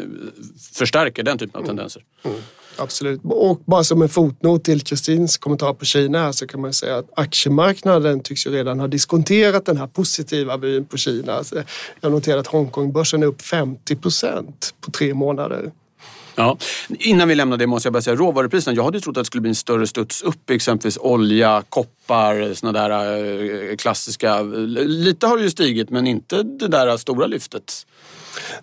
förstärker 0.73 1.23
den 1.23 1.39
typen 1.39 1.57
av 1.57 1.65
mm. 1.65 1.69
tendenser. 1.69 2.03
Mm. 2.25 2.37
Absolut. 2.77 3.21
Och 3.25 3.63
bara 3.67 3.85
som 3.85 4.03
en 4.03 4.09
fotnot 4.09 4.65
till 4.65 4.81
Kristins 4.81 5.39
kommentar 5.39 5.75
på 5.75 5.85
Kina 5.85 6.33
så 6.33 6.47
kan 6.47 6.61
man 6.61 6.73
säga 6.73 6.97
att 6.99 7.11
aktiemarknaden 7.17 8.21
tycks 8.21 8.47
ju 8.47 8.51
redan 8.51 8.81
ha 8.81 8.89
diskonterat 8.89 9.67
den 9.67 9.77
här 9.77 9.87
positiva 9.87 10.57
vyn 10.57 10.85
på 10.85 10.97
Kina. 10.97 11.43
Jag 12.01 12.13
noterar 12.13 12.39
att 12.39 12.47
Hongkongbörsen 12.47 13.23
är 13.23 13.27
upp 13.27 13.43
50 13.43 13.97
procent 13.97 14.75
på 14.81 14.91
tre 14.91 15.15
månader. 15.15 15.71
Ja. 16.35 16.57
Innan 16.89 17.29
vi 17.29 17.35
lämnar 17.35 17.57
det 17.57 17.67
måste 17.67 17.87
jag 17.87 17.93
bara 17.93 18.03
säga 18.03 18.17
råvarupriserna. 18.17 18.77
Jag 18.77 18.85
hade 18.85 19.01
trott 19.01 19.17
att 19.17 19.21
det 19.21 19.25
skulle 19.25 19.41
bli 19.41 19.49
en 19.49 19.55
större 19.55 19.87
studs 19.87 20.23
upp 20.23 20.51
exempelvis 20.51 20.99
olja, 21.01 21.63
koppar, 21.69 22.55
såna 22.55 22.73
där 22.73 22.91
eh, 23.71 23.77
klassiska. 23.77 24.35
Eh, 24.39 24.45
lite 24.45 25.27
har 25.27 25.37
det 25.37 25.43
ju 25.43 25.51
stigit 25.51 25.91
men 25.91 26.07
inte 26.07 26.43
det 26.43 26.69
där 26.69 26.97
stora 26.97 27.27
lyftet. 27.27 27.87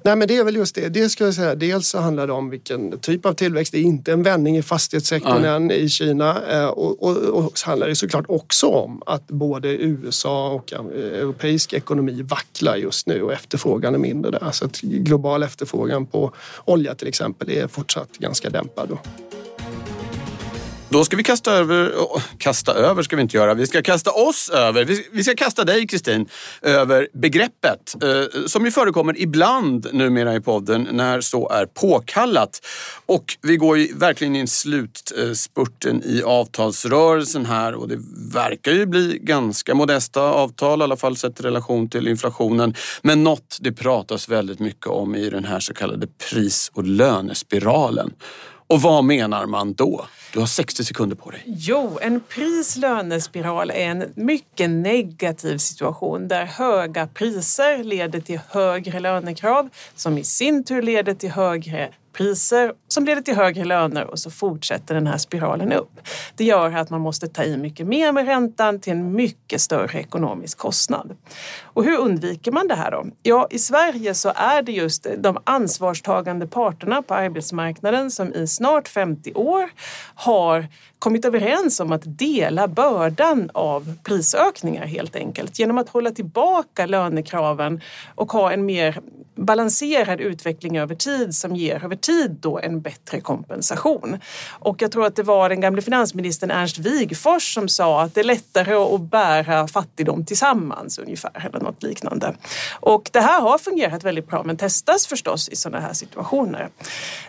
Nej 0.04 0.16
men 0.16 0.28
det 0.28 0.38
är 0.38 0.44
väl 0.44 0.56
just 0.56 0.76
det. 0.76 0.90
Det 0.90 1.10
ska 1.10 1.26
jag 1.26 1.34
säga. 1.34 1.56
Dels 1.56 1.88
så 1.88 2.00
handlar 2.00 2.28
det 2.28 2.34
om 2.34 2.50
vilken 2.50 3.00
typ 3.00 3.26
av 3.26 3.34
tillväxt. 3.34 3.72
Det 3.72 3.78
är 3.78 3.84
inte 3.84 4.12
en 4.12 4.24
vändning 4.24 4.58
i 4.58 4.64
fastighetssektorn 4.64 5.46
än 5.46 5.72
i 5.72 5.90
Kina. 5.90 6.42
Eh, 6.52 6.66
och, 6.66 7.04
och, 7.04 7.18
och 7.18 7.58
så 7.58 7.70
handlar 7.70 7.88
det 7.88 7.96
såklart 7.96 8.26
också 8.28 8.68
om 8.68 9.02
att 9.06 9.28
både 9.28 9.70
USA 9.70 10.50
och 10.50 10.74
eh, 10.74 10.80
europeisk 10.96 11.74
ekonomi 11.74 12.22
vacklar 12.22 12.76
just 12.76 13.08
nu 13.08 13.22
och 13.22 13.34
efterfrågan 13.34 13.96
är 13.96 14.00
mindre 14.00 14.32
där. 14.32 14.52
Så 14.52 14.66
att 14.66 14.82
global 14.82 15.44
efterfrågan 15.44 16.06
på 16.06 16.32
olja 16.66 16.96
till 16.96 17.08
exempel 17.08 17.50
är 17.50 17.68
fortsatt 17.68 18.18
ganska 18.18 18.50
dämpad. 18.50 18.90
Då. 18.90 19.00
Då 20.92 21.06
ska 21.06 21.18
vi 21.18 21.24
kasta 21.24 21.52
över, 21.52 21.92
oh, 21.92 22.22
kasta 22.38 22.74
över 22.74 23.04
ska 23.04 23.16
vi 23.16 23.22
inte 23.22 23.38
göra, 23.38 23.54
vi 23.54 23.68
ska 23.68 23.82
kasta 23.82 24.12
oss 24.12 24.50
över, 24.50 24.86
vi, 24.86 25.08
vi 25.12 25.24
ska 25.24 25.36
kasta 25.36 25.64
dig 25.64 25.88
Kristin 25.88 26.28
över 26.62 27.08
begreppet 27.14 27.96
eh, 28.04 28.46
som 28.46 28.66
ju 28.66 28.72
förekommer 28.72 29.22
ibland 29.22 29.88
numera 29.94 30.36
i 30.36 30.42
podden 30.42 30.88
när 30.92 31.22
så 31.22 31.50
är 31.50 31.66
påkallat. 31.66 32.62
Och 33.06 33.38
vi 33.42 33.58
går 33.58 33.78
ju 33.78 33.94
verkligen 33.96 34.36
in 34.36 34.44
i 34.44 34.48
slutspurten 34.48 36.04
i 36.06 36.24
avtalsrörelsen 36.24 37.46
här 37.46 37.74
och 37.74 37.88
det 37.88 38.00
verkar 38.34 38.72
ju 38.72 38.86
bli 38.86 39.20
ganska 39.22 39.76
modesta 39.76 40.22
avtal, 40.22 40.82
i 40.82 40.84
alla 40.84 40.98
fall 40.98 41.18
sett 41.18 41.40
i 41.40 41.44
relation 41.44 41.90
till 41.90 42.08
inflationen. 42.08 42.74
Men 43.02 43.24
något 43.24 43.58
det 43.62 43.72
pratas 43.72 44.30
väldigt 44.30 44.60
mycket 44.60 44.88
om 44.88 45.16
i 45.16 45.30
den 45.30 45.46
här 45.46 45.60
så 45.60 45.74
kallade 45.74 46.08
pris 46.08 46.72
och 46.74 46.84
lönespiralen. 46.84 48.14
Och 48.68 48.82
vad 48.82 49.04
menar 49.04 49.46
man 49.46 49.74
då? 49.74 50.06
Du 50.34 50.40
har 50.40 50.46
60 50.46 50.84
sekunder 50.84 51.16
på 51.16 51.32
dig. 51.32 51.44
Jo, 51.46 52.00
en 52.02 52.22
pris-lönespiral 52.22 53.72
är 53.72 53.86
en 53.86 54.14
mycket 54.16 54.70
negativ 54.70 55.58
situation 55.58 56.28
där 56.28 56.46
höga 56.46 57.08
priser 57.08 57.84
leder 57.84 58.20
till 58.20 58.40
högre 58.50 59.00
lönekrav 59.00 59.70
som 59.96 60.18
i 60.18 60.24
sin 60.24 60.64
tur 60.64 60.82
leder 60.82 61.14
till 61.14 61.32
högre 61.32 61.90
priser 62.14 62.74
som 62.88 63.06
leder 63.06 63.22
till 63.22 63.36
högre 63.36 63.66
löner 63.66 64.06
och 64.06 64.20
så 64.20 64.32
fortsätter 64.32 64.96
den 64.96 65.08
här 65.08 65.18
spiralen 65.18 65.74
upp. 65.74 66.00
Det 66.36 66.44
gör 66.44 66.72
att 66.72 66.90
man 66.90 67.02
måste 67.02 67.28
ta 67.28 67.44
i 67.44 67.58
mycket 67.58 67.88
mer 67.88 68.12
med 68.12 68.26
räntan 68.26 68.80
till 68.80 68.94
en 68.94 69.12
mycket 69.12 69.62
större 69.62 70.00
ekonomisk 70.00 70.58
kostnad. 70.58 71.16
Och 71.64 71.84
hur 71.84 71.98
undviker 71.98 72.52
man 72.52 72.68
det 72.68 72.76
här 72.76 72.92
då? 72.92 73.06
Ja, 73.24 73.48
i 73.50 73.60
Sverige 73.60 74.14
så 74.14 74.32
är 74.36 74.62
det 74.62 74.72
just 74.72 75.08
de 75.18 75.38
ansvarstagande 75.44 76.48
parterna 76.48 77.02
på 77.02 77.14
arbetsmarknaden 77.14 78.12
som 78.12 78.34
i 78.34 78.48
snart 78.48 78.88
50 78.88 79.34
år 79.34 79.70
har 80.16 80.68
kommit 81.00 81.26
överens 81.26 81.80
om 81.80 81.92
att 81.92 82.02
dela 82.06 82.68
bördan 82.68 83.50
av 83.54 83.94
prisökningar 84.04 84.86
helt 84.86 85.16
enkelt 85.16 85.60
genom 85.60 85.78
att 85.78 85.90
hålla 85.90 86.12
tillbaka 86.12 86.86
lönekraven 86.86 87.82
och 88.16 88.32
ha 88.32 88.52
en 88.52 88.66
mer 88.66 89.00
balanserad 89.36 90.22
utveckling 90.22 90.78
över 90.78 90.96
tid 90.96 91.36
som 91.36 91.56
ger 91.56 91.86
över 91.86 91.96
tid 91.96 92.38
då 92.42 92.60
en 92.60 92.82
bättre 92.82 93.22
kompensation. 93.22 94.20
Och 94.50 94.82
jag 94.82 94.92
tror 94.92 95.06
att 95.06 95.16
det 95.16 95.24
var 95.24 95.50
den 95.50 95.62
gamle 95.62 95.82
finansministern 95.82 96.52
Ernst 96.52 96.78
Wigforss 96.78 97.54
som 97.54 97.70
sa 97.70 98.02
att 98.02 98.16
det 98.16 98.22
är 98.22 98.26
lättare 98.26 98.74
att 98.74 99.02
bära 99.02 99.68
fattigdom 99.68 100.26
tillsammans 100.26 101.00
ungefär 101.00 101.46
eller 101.46 101.60
något 101.60 101.84
liknande. 101.84 102.36
Och 102.80 103.10
det 103.14 103.20
här 103.20 103.42
har 103.42 103.58
fungerat 103.58 104.04
väldigt 104.04 104.28
bra 104.28 104.44
men 104.44 104.58
testas 104.58 105.08
förstås 105.08 105.50
i 105.50 105.56
sådana 105.56 105.80
här 105.80 105.94
situationer. 105.94 106.70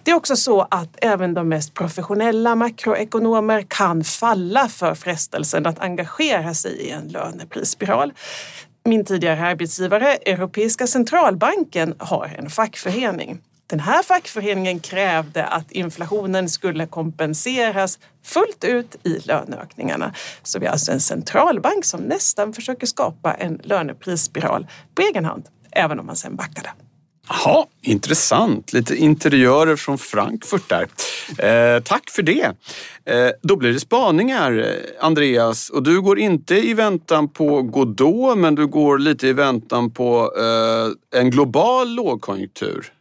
Det 0.03 0.11
är 0.11 0.15
också 0.15 0.37
så 0.37 0.67
att 0.71 0.97
även 0.97 1.35
de 1.35 1.49
mest 1.49 1.75
professionella 1.75 2.55
makroekonomer 2.55 3.65
kan 3.69 4.05
falla 4.05 4.69
för 4.69 4.95
frestelsen 4.95 5.67
att 5.67 5.79
engagera 5.79 6.55
sig 6.55 6.73
i 6.73 6.91
en 6.91 7.09
löneprisspiral 7.09 8.13
min 8.85 9.05
tidigare 9.05 9.47
arbetsgivare, 9.47 10.17
Europeiska 10.17 10.87
centralbanken, 10.87 11.95
har 11.99 12.35
en 12.39 12.51
fackförening. 12.51 13.39
Den 13.67 13.81
här 13.81 14.03
fackföreningen 14.03 14.81
krävde 14.81 15.45
att 15.45 15.73
inflationen 15.73 16.49
skulle 16.49 16.87
kompenseras 16.87 17.99
fullt 18.25 18.65
ut 18.65 18.97
i 19.03 19.19
löneökningarna. 19.19 20.15
Så 20.43 20.59
vi 20.59 20.67
har 20.67 20.73
alltså 20.73 20.93
en 20.93 21.01
centralbank 21.01 21.85
som 21.85 22.01
nästan 22.01 22.53
försöker 22.53 22.87
skapa 22.87 23.35
en 23.35 23.61
löneprisspiral 23.63 24.67
på 24.95 25.03
egen 25.03 25.25
hand, 25.25 25.49
även 25.71 26.01
om 26.01 26.07
man 26.07 26.17
sen 26.17 26.37
backade. 26.37 26.71
Jaha, 27.29 27.67
intressant. 27.83 28.73
Lite 28.73 28.97
interiörer 28.97 29.77
från 29.77 29.99
Frankfurt 29.99 30.69
där. 30.69 30.87
Eh, 31.39 31.83
tack 31.83 32.11
för 32.11 32.23
det. 32.23 32.45
Eh, 33.05 33.31
då 33.43 33.57
blir 33.57 33.73
det 33.73 33.81
spaningar, 33.81 34.59
eh, 34.59 35.05
Andreas. 35.07 35.71
Och 35.71 35.83
du 35.83 36.01
går 36.01 36.19
inte 36.19 36.55
i 36.55 36.75
väntan 36.75 37.29
på 37.29 37.63
Godot, 37.63 38.39
men 38.39 38.55
du 38.55 38.67
går 38.67 38.99
lite 38.99 39.29
i 39.29 39.33
väntan 39.33 39.91
på 39.91 40.33
eh, 40.39 41.21
en 41.21 41.31
global 41.31 41.95
lågkonjunktur. 41.95 42.93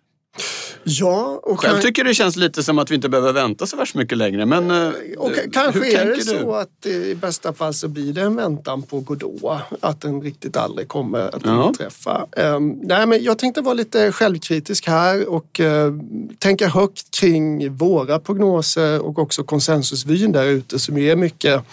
Ja, 0.84 1.40
och 1.44 1.60
Själv 1.60 1.74
kan... 1.74 1.82
tycker 1.82 2.04
det 2.04 2.14
känns 2.14 2.36
lite 2.36 2.64
som 2.64 2.80
att 2.80 2.92
vi 2.92 2.96
inte 2.96 3.10
behöver 3.10 3.34
vänta 3.34 3.68
så 3.68 3.78
värst 3.78 3.96
mycket 3.96 4.18
längre. 4.18 4.46
Men, 4.46 4.72
eh, 4.72 4.94
och 5.18 5.32
kanske 5.54 6.02
är 6.02 6.06
det 6.06 6.22
så 6.22 6.54
att 6.56 6.86
i 6.86 7.16
bästa 7.16 7.54
fall 7.54 7.74
så 7.74 7.88
blir 7.88 8.14
det 8.14 8.22
en 8.22 8.36
väntan 8.36 8.84
på 8.84 9.00
Godot. 9.00 9.62
Att 9.80 10.02
den 10.02 10.22
riktigt 10.22 10.58
aldrig 10.58 10.88
kommer 10.88 11.36
att 11.36 11.42
ja. 11.46 11.68
inträffa. 11.68 12.28
Um, 12.38 12.80
nej, 12.84 13.06
men 13.06 13.24
jag 13.24 13.38
tänkte 13.38 13.62
vara 13.62 13.74
lite 13.74 14.12
självkritisk 14.12 14.88
här 14.88 15.30
och 15.30 15.60
uh, 15.60 15.94
tänka 16.40 16.68
högt 16.68 17.20
kring 17.20 17.76
våra 17.76 18.20
prognoser 18.20 19.02
och 19.02 19.20
också 19.20 19.44
konsensusvyn 19.44 20.32
där 20.32 20.46
ute 20.46 20.80
som 20.80 20.98
är 20.98 21.16
mycket... 21.16 21.64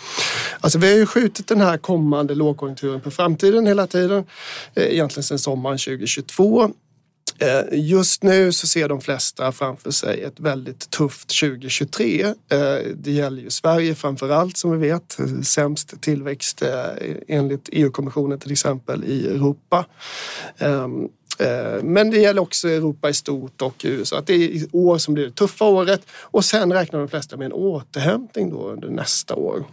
Alltså 0.60 0.78
vi 0.78 0.90
har 0.90 0.98
ju 0.98 1.06
skjutit 1.06 1.46
den 1.46 1.60
här 1.60 1.78
kommande 1.78 2.34
lågkonjunkturen 2.34 3.00
på 3.00 3.10
framtiden 3.10 3.66
hela 3.66 3.86
tiden. 3.86 4.18
Uh, 4.18 4.84
egentligen 4.84 5.24
sedan 5.24 5.38
sommaren 5.38 5.78
2022. 5.78 6.70
Eh, 7.40 7.62
just 7.72 8.22
nu 8.22 8.52
så 8.52 8.66
ser 8.66 8.88
de 8.88 9.00
flesta 9.00 9.52
framför 9.52 9.90
sig 9.90 10.22
ett 10.22 10.40
väldigt 10.40 10.90
tufft 10.90 11.40
2023. 11.40 12.22
Eh, 12.22 12.34
det 12.94 13.10
gäller 13.10 13.42
ju 13.42 13.50
Sverige 13.50 13.94
framför 13.94 14.30
allt 14.30 14.56
som 14.56 14.70
vi 14.70 14.88
vet. 14.88 15.18
Sämst 15.42 16.00
tillväxt 16.00 16.62
eh, 16.62 16.84
enligt 17.28 17.68
EU-kommissionen 17.72 18.38
till 18.38 18.52
exempel 18.52 19.04
i 19.04 19.26
Europa. 19.26 19.84
Ehm, 20.58 21.08
men 21.82 22.10
det 22.10 22.20
gäller 22.20 22.42
också 22.42 22.68
Europa 22.68 23.08
i 23.08 23.14
stort 23.14 23.62
och 23.62 23.74
USA. 23.84 24.18
Att 24.18 24.26
det 24.26 24.34
är 24.34 24.38
i 24.38 24.68
år 24.72 24.98
som 24.98 25.14
blir 25.14 25.24
det 25.24 25.32
tuffa 25.32 25.64
året 25.64 26.00
och 26.10 26.44
sen 26.44 26.72
räknar 26.72 26.98
de 26.98 27.08
flesta 27.08 27.36
med 27.36 27.46
en 27.46 27.52
återhämtning 27.52 28.50
då 28.50 28.68
under 28.68 28.88
nästa 28.88 29.34
år. 29.34 29.64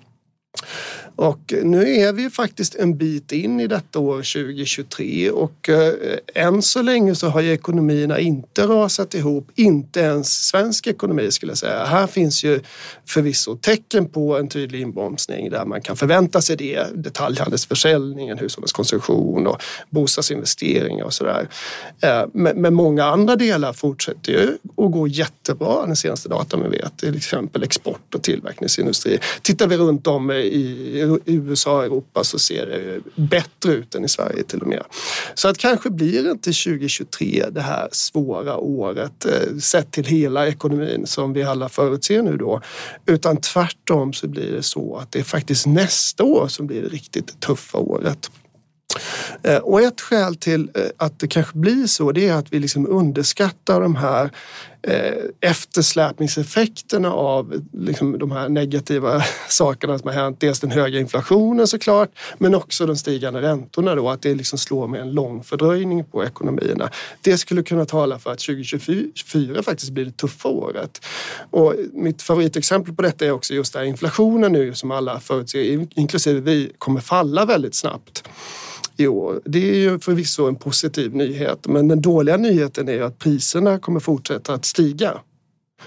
Och 1.16 1.54
nu 1.64 1.96
är 1.96 2.14
vi 2.14 2.30
faktiskt 2.30 2.76
en 2.76 2.98
bit 2.98 3.32
in 3.32 3.60
i 3.60 3.68
detta 3.68 4.00
år 4.00 4.16
2023 4.16 5.30
och 5.30 5.70
eh, 5.70 5.94
än 6.36 6.62
så 6.62 6.82
länge 6.82 7.16
så 7.16 7.28
har 7.28 7.42
ju 7.42 7.52
ekonomierna 7.52 8.20
inte 8.20 8.64
rasat 8.68 9.14
ihop, 9.14 9.52
inte 9.56 10.00
ens 10.00 10.48
svensk 10.48 10.88
ekonomi 10.88 11.32
skulle 11.32 11.52
jag 11.52 11.58
säga. 11.58 11.86
Här 11.86 12.08
finns 12.08 12.44
ju 12.44 12.60
förvisso 13.06 13.56
tecken 13.56 14.10
på 14.10 14.38
en 14.38 14.48
tydlig 14.48 14.82
inbromsning 14.82 15.50
där 15.50 15.66
man 15.66 15.82
kan 15.82 15.96
förvänta 15.98 16.42
sig 16.42 16.56
det. 16.56 16.86
Detaljhandelsförsäljningen, 16.96 18.38
hushållens 18.38 18.72
konsumtion 18.72 19.48
och 19.48 19.62
bostadsinvesteringar 19.90 21.06
och 21.06 21.14
sådär. 21.14 21.50
Eh, 22.02 22.26
men, 22.34 22.62
men 22.62 22.74
många 22.74 23.06
andra 23.06 23.36
delar 23.36 23.74
fortsätter 23.74 24.32
ju 24.32 24.58
att 24.86 24.92
gå 24.92 25.08
jättebra 25.08 25.86
den 25.86 25.96
senaste 25.96 26.30
datan 26.30 26.64
vi 26.64 26.78
vet, 26.78 26.98
till 26.98 27.18
exempel 27.18 27.64
export 27.64 28.16
och 28.16 28.24
tillverkningsindustri. 28.24 29.20
Tittar 29.42 29.68
vi 29.68 29.78
runt 29.78 30.08
om 30.08 30.32
i 30.32 31.05
USA 31.26 31.78
och 31.78 31.84
Europa 31.86 32.24
så 32.24 32.40
ser 32.40 32.66
det 32.66 33.02
bättre 33.16 33.72
ut 33.74 33.96
än 33.96 34.06
i 34.06 34.10
Sverige 34.10 34.44
till 34.44 34.62
och 34.62 34.68
med. 34.68 34.84
Så 35.34 35.48
att 35.48 35.58
kanske 35.58 35.90
blir 35.90 36.24
det 36.24 36.32
inte 36.32 36.52
2023 36.52 37.46
det 37.52 37.62
här 37.62 37.90
svåra 37.92 38.58
året 38.58 39.26
eh, 39.26 39.58
sett 39.58 39.92
till 39.92 40.06
hela 40.06 40.48
ekonomin 40.48 41.08
som 41.08 41.34
vi 41.34 41.44
alla 41.44 41.70
förutser 41.70 42.22
nu 42.22 42.38
då. 42.38 42.62
Utan 43.06 43.38
tvärtom 43.38 44.14
så 44.14 44.28
blir 44.28 44.52
det 44.52 44.64
så 44.64 44.98
att 44.98 45.12
det 45.12 45.20
är 45.20 45.24
faktiskt 45.24 45.66
nästa 45.66 46.24
år 46.24 46.48
som 46.48 46.68
blir 46.68 46.82
det 46.82 46.88
riktigt 46.88 47.40
tuffa 47.40 47.78
året. 47.78 48.32
Eh, 49.44 49.58
och 49.58 49.82
ett 49.82 50.02
skäl 50.02 50.36
till 50.36 50.72
eh, 50.76 50.84
att 50.98 51.20
det 51.20 51.28
kanske 51.28 51.58
blir 51.58 51.88
så 51.88 52.12
det 52.12 52.28
är 52.28 52.34
att 52.34 52.54
vi 52.54 52.60
liksom 52.60 52.88
underskattar 52.88 53.82
de 53.82 53.96
här 53.96 54.32
Eh, 54.88 55.14
eftersläpningseffekterna 55.42 57.14
av 57.14 57.64
liksom 57.74 58.20
de 58.20 58.32
här 58.32 58.50
negativa 58.50 59.24
sakerna 59.50 60.00
som 60.00 60.08
har 60.08 60.16
hänt. 60.16 60.40
Dels 60.40 60.60
den 60.60 60.72
höga 60.72 61.00
inflationen 61.00 61.68
såklart, 61.68 62.10
men 62.38 62.56
också 62.56 62.86
de 62.86 62.96
stigande 62.96 63.42
räntorna 63.42 63.96
då, 63.96 64.10
att 64.10 64.22
det 64.22 64.36
liksom 64.36 64.60
slår 64.60 64.88
med 64.88 65.02
en 65.02 65.12
lång 65.12 65.44
fördröjning 65.44 66.04
på 66.04 66.26
ekonomierna. 66.26 66.90
Det 67.22 67.38
skulle 67.38 67.64
kunna 67.64 67.86
tala 67.86 68.20
för 68.20 68.32
att 68.32 68.40
2024 68.40 69.64
faktiskt 69.64 69.92
blir 69.92 70.06
det 70.06 70.18
tuffa 70.18 70.50
året. 70.50 71.06
Och 71.50 71.76
mitt 71.94 72.22
favoritexempel 72.22 72.96
på 72.96 73.02
detta 73.02 73.26
är 73.26 73.32
också 73.32 73.54
just 73.54 73.74
där 73.74 73.80
här 73.80 73.86
inflationen 73.88 74.52
nu 74.52 74.74
som 74.74 74.92
alla 74.92 75.20
förutser, 75.20 75.88
inklusive 76.00 76.40
vi, 76.40 76.72
kommer 76.78 77.02
falla 77.02 77.46
väldigt 77.46 77.76
snabbt 77.76 78.24
i 78.98 79.08
år. 79.08 79.42
Det 79.46 79.70
är 79.70 79.76
ju 79.76 80.00
förvisso 80.00 80.48
en 80.48 80.56
positiv 80.56 81.16
nyhet, 81.16 81.68
men 81.68 81.88
den 81.88 82.02
dåliga 82.02 82.38
nyheten 82.38 82.90
är 82.90 82.94
ju 82.94 83.04
att 83.04 83.20
priserna 83.20 83.80
kommer 83.80 84.00
fortsätta 84.00 84.54
att 84.54 84.66
stiga. 84.66 85.20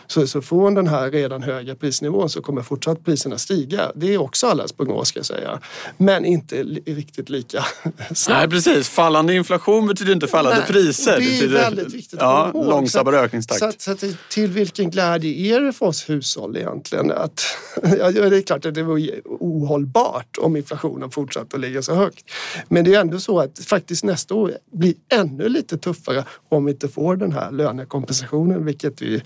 Så, 0.06 0.26
så 0.26 0.42
från 0.42 0.74
den 0.74 0.86
här 0.86 1.10
redan 1.10 1.42
höga 1.42 1.74
prisnivån 1.74 2.30
så 2.30 2.42
kommer 2.42 2.62
fortsatt 2.62 3.04
priserna 3.04 3.38
stiga. 3.38 3.92
Det 3.94 4.14
är 4.14 4.18
också 4.18 4.46
allas 4.46 4.72
prognos 4.72 5.08
ska 5.08 5.18
jag 5.18 5.26
säga. 5.26 5.60
Men 5.96 6.24
inte 6.24 6.62
riktigt 6.86 7.28
lika 7.28 7.64
snabbt. 8.14 8.28
Nej 8.28 8.48
precis, 8.48 8.88
fallande 8.88 9.34
inflation 9.34 9.86
betyder 9.86 10.12
inte 10.12 10.26
fallande 10.26 10.58
Nej, 10.58 10.66
priser. 10.68 11.10
Det 11.10 11.16
är 11.16 11.30
betyder, 11.30 11.58
väldigt 11.58 11.94
viktigt 11.94 12.20
ja, 12.20 12.50
ihåg. 12.54 12.66
Långsammare 12.66 13.18
ökningstakt. 13.18 13.58
Så, 13.58 13.64
att, 13.64 13.80
så 13.80 13.90
att, 13.90 14.04
till 14.30 14.50
vilken 14.50 14.90
glädje 14.90 15.56
är 15.56 15.60
det 15.60 15.72
för 15.72 15.86
oss 15.86 16.10
hushåll 16.10 16.56
egentligen? 16.56 17.12
Att, 17.12 17.44
ja, 17.98 18.10
det 18.10 18.36
är 18.36 18.42
klart 18.42 18.66
att 18.66 18.74
det 18.74 18.82
vore 18.82 19.20
ohållbart 19.24 20.38
om 20.38 20.56
inflationen 20.56 21.10
fortsatte 21.10 21.56
att 21.56 21.60
ligga 21.60 21.82
så 21.82 21.94
högt. 21.94 22.24
Men 22.68 22.84
det 22.84 22.94
är 22.94 23.00
ändå 23.00 23.20
så 23.20 23.40
att 23.40 23.58
faktiskt 23.58 24.04
nästa 24.04 24.34
år 24.34 24.52
blir 24.72 24.94
ännu 25.12 25.48
lite 25.48 25.78
tuffare 25.78 26.24
om 26.48 26.64
vi 26.64 26.72
inte 26.72 26.88
får 26.88 27.16
den 27.16 27.32
här 27.32 27.50
lönekompensationen, 27.50 28.64
vilket 28.64 29.02
vi 29.02 29.22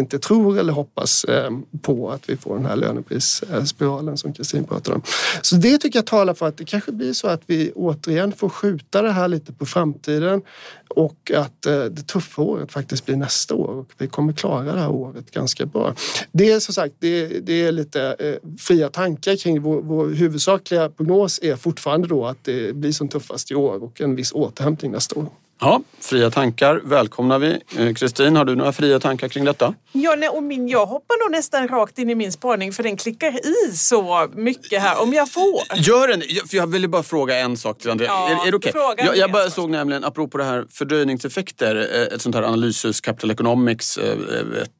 inte 0.00 0.18
tror 0.18 0.58
eller 0.58 0.72
hoppas 0.72 1.24
ehm, 1.24 1.62
på 1.82 2.10
att 2.10 2.30
vi 2.30 2.36
får 2.36 2.56
den 2.56 2.66
här 2.66 2.76
löneprisspiralen 2.76 4.16
som 4.16 4.32
Kristin 4.32 4.64
pratade 4.64 4.96
om. 4.96 5.02
Så 5.42 5.56
det 5.56 5.78
tycker 5.78 5.98
jag 5.98 6.06
talar 6.06 6.34
för 6.34 6.48
att 6.48 6.56
det 6.56 6.64
kanske 6.64 6.92
blir 6.92 7.12
så 7.12 7.28
att 7.28 7.42
vi 7.46 7.72
återigen 7.74 8.32
får 8.32 8.48
skjuta 8.48 9.02
det 9.02 9.12
här 9.12 9.28
lite 9.28 9.52
på 9.52 9.66
framtiden 9.66 10.42
och 10.88 11.32
att 11.34 11.66
eh, 11.66 11.84
det 11.84 12.06
tuffa 12.06 12.42
året 12.42 12.72
faktiskt 12.72 13.06
blir 13.06 13.16
nästa 13.16 13.54
år 13.54 13.68
och 13.68 13.90
vi 13.98 14.06
kommer 14.06 14.32
klara 14.32 14.72
det 14.72 14.80
här 14.80 14.90
året 14.90 15.30
ganska 15.30 15.66
bra. 15.66 15.94
Det 16.32 16.52
är 16.52 16.60
som 16.60 16.74
sagt, 16.74 16.94
det, 16.98 17.26
det 17.26 17.62
är 17.62 17.72
lite 17.72 18.16
eh, 18.18 18.34
fria 18.58 18.88
tankar 18.88 19.36
kring 19.36 19.62
vår, 19.62 19.82
vår 19.82 20.08
huvudsakliga 20.08 20.88
prognos 20.88 21.40
är 21.42 21.56
fortfarande 21.56 22.08
då 22.08 22.26
att 22.26 22.44
det 22.44 22.76
blir 22.76 22.92
som 22.92 23.08
tuffast 23.08 23.50
i 23.50 23.54
år 23.54 23.82
och 23.82 24.00
en 24.00 24.16
viss 24.16 24.32
återhämtning 24.32 24.92
nästa 24.92 25.20
år. 25.20 25.28
Ja, 25.62 25.82
fria 26.00 26.30
tankar 26.30 26.80
välkomnar 26.84 27.38
vi. 27.38 27.60
Eh, 27.78 27.94
Kristin, 27.94 28.36
har 28.36 28.44
du 28.44 28.54
några 28.54 28.72
fria 28.72 29.00
tankar 29.00 29.28
kring 29.28 29.44
detta? 29.44 29.74
Ja, 29.92 30.14
nej, 30.18 30.28
och 30.28 30.42
min, 30.42 30.68
jag 30.68 30.86
hoppar 30.86 31.24
nog 31.24 31.32
nästan 31.32 31.68
rakt 31.68 31.98
in 31.98 32.10
i 32.10 32.14
min 32.14 32.32
spaning 32.32 32.72
för 32.72 32.82
den 32.82 32.96
klickar 32.96 33.46
i 33.46 33.76
så 33.76 34.28
mycket 34.34 34.82
här, 34.82 35.02
om 35.02 35.12
jag 35.12 35.32
får. 35.32 35.76
Gör 35.76 36.08
den! 36.08 36.22
För 36.48 36.56
jag 36.56 36.66
ville 36.66 36.88
bara 36.88 37.02
fråga 37.02 37.38
en 37.38 37.56
sak 37.56 37.78
till 37.78 37.90
Andrea. 37.90 38.08
Ja, 38.08 38.28
är, 38.28 38.46
är 38.46 38.50
det 38.50 38.56
okej? 38.56 38.72
fråga 38.72 39.04
Jag, 39.04 39.16
jag 39.16 39.32
bara 39.32 39.50
såg 39.50 39.70
nämligen, 39.70 40.04
apropå 40.04 40.38
det 40.38 40.44
här 40.44 40.66
fördröjningseffekter, 40.70 41.76
eh, 41.94 42.14
ett 42.14 42.22
sånt 42.22 42.34
här 42.34 42.42
analyshus, 42.42 43.00
Capital 43.00 43.30
Economics, 43.30 43.96
eh, 43.96 44.16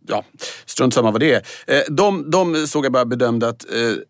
ja, 0.09 0.25
strunt 0.67 0.95
samma 0.95 1.11
vad 1.11 1.21
det 1.21 1.33
är. 1.33 1.43
De, 1.91 2.31
de 2.31 2.67
såg 2.67 2.85
jag 2.85 2.93
bara 2.93 3.05
bedömde 3.05 3.49
att 3.49 3.65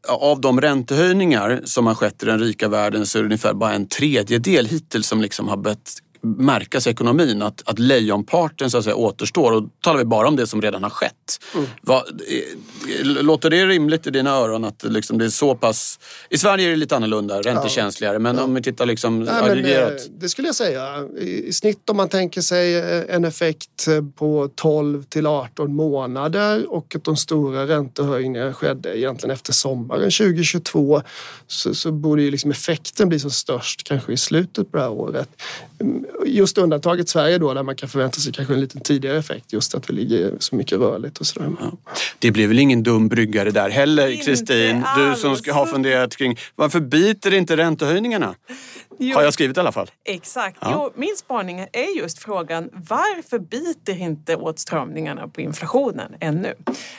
av 0.08 0.40
de 0.40 0.60
räntehöjningar 0.60 1.60
som 1.64 1.86
har 1.86 1.94
skett 1.94 2.22
i 2.22 2.26
den 2.26 2.38
rika 2.38 2.68
världen 2.68 3.06
så 3.06 3.18
är 3.18 3.22
det 3.22 3.26
ungefär 3.26 3.54
bara 3.54 3.72
en 3.72 3.88
tredjedel 3.88 4.66
hittills 4.66 5.06
som 5.06 5.20
liksom 5.20 5.48
har 5.48 5.56
bett 5.56 5.90
märkas 6.22 6.86
i 6.86 6.90
ekonomin 6.90 7.42
att, 7.42 7.62
att 7.68 7.78
lejonparten 7.78 8.70
så 8.70 8.78
att 8.78 8.84
säga, 8.84 8.96
återstår. 8.96 9.52
Och 9.52 9.62
då 9.62 9.68
talar 9.80 9.98
vi 9.98 10.04
bara 10.04 10.28
om 10.28 10.36
det 10.36 10.46
som 10.46 10.62
redan 10.62 10.82
har 10.82 10.90
skett. 10.90 11.40
Mm. 11.54 11.66
Va, 11.82 12.04
låter 13.02 13.50
det 13.50 13.66
rimligt 13.66 14.06
i 14.06 14.10
dina 14.10 14.30
öron 14.30 14.64
att 14.64 14.84
liksom 14.84 15.18
det 15.18 15.24
är 15.24 15.28
så 15.28 15.54
pass... 15.54 15.98
I 16.30 16.38
Sverige 16.38 16.66
är 16.66 16.70
det 16.70 16.76
lite 16.76 16.96
annorlunda, 16.96 17.40
räntekänsligare. 17.42 18.18
Men 18.18 18.36
ja. 18.36 18.42
om 18.42 18.54
vi 18.54 18.62
tittar 18.62 18.86
liksom 18.86 19.20
Nej, 19.20 19.34
aggregerat. 19.42 19.92
Men, 20.08 20.18
det 20.18 20.28
skulle 20.28 20.48
jag 20.48 20.54
säga. 20.54 21.08
I 21.18 21.52
snitt 21.52 21.90
om 21.90 21.96
man 21.96 22.08
tänker 22.08 22.40
sig 22.40 22.76
eh, 22.76 23.14
en 23.14 23.24
effekt 23.24 23.88
på 24.16 24.50
12 24.54 25.02
till 25.02 25.26
18 25.26 25.74
månader 25.74 26.72
och 26.72 26.96
att 26.96 27.04
de 27.04 27.16
stora 27.16 27.66
räntehöjningarna 27.66 28.54
skedde 28.54 28.98
egentligen 28.98 29.34
efter 29.34 29.52
sommaren 29.52 30.10
2022 30.10 31.02
så, 31.46 31.74
så 31.74 31.92
borde 31.92 32.22
ju 32.22 32.30
liksom 32.30 32.50
effekten 32.50 33.08
bli 33.08 33.18
som 33.18 33.30
störst 33.30 33.82
kanske 33.82 34.12
i 34.12 34.16
slutet 34.16 34.70
på 34.70 34.76
det 34.76 34.82
här 34.82 34.90
året 34.90 35.28
just 36.26 36.58
undantaget 36.58 37.08
Sverige 37.08 37.38
då 37.38 37.54
där 37.54 37.62
man 37.62 37.76
kan 37.76 37.88
förvänta 37.88 38.20
sig 38.20 38.32
kanske 38.32 38.54
en 38.54 38.60
lite 38.60 38.80
tidigare 38.80 39.18
effekt 39.18 39.52
just 39.52 39.74
att 39.74 39.90
vi 39.90 39.94
ligger 39.94 40.32
så 40.38 40.56
mycket 40.56 40.78
rörligt 40.78 41.18
och 41.18 41.26
sådär. 41.26 41.52
Ja. 41.60 41.72
Det 42.18 42.30
blir 42.30 42.48
väl 42.48 42.58
ingen 42.58 42.82
dum 42.82 43.08
bryggare 43.08 43.50
där 43.50 43.70
heller 43.70 44.24
Kristin? 44.24 44.84
Du 44.96 45.16
som 45.16 45.36
ska 45.36 45.52
ha 45.52 45.66
funderat 45.66 46.16
kring 46.16 46.38
varför 46.54 46.80
biter 46.80 47.34
inte 47.34 47.56
räntehöjningarna? 47.56 48.34
Jo. 49.02 49.16
Har 49.16 49.22
jag 49.22 49.34
skrivit 49.34 49.56
i 49.56 49.60
alla 49.60 49.72
fall. 49.72 49.90
Exakt. 50.04 50.58
Ja. 50.60 50.70
Jo, 50.72 50.92
min 50.94 51.16
spaning 51.16 51.60
är 51.60 51.98
just 51.98 52.18
frågan 52.18 52.70
varför 52.72 53.38
biter 53.38 53.98
inte 53.98 54.36
åtstramningarna 54.36 55.28
på 55.28 55.40
inflationen 55.40 56.14
ännu? 56.20 56.54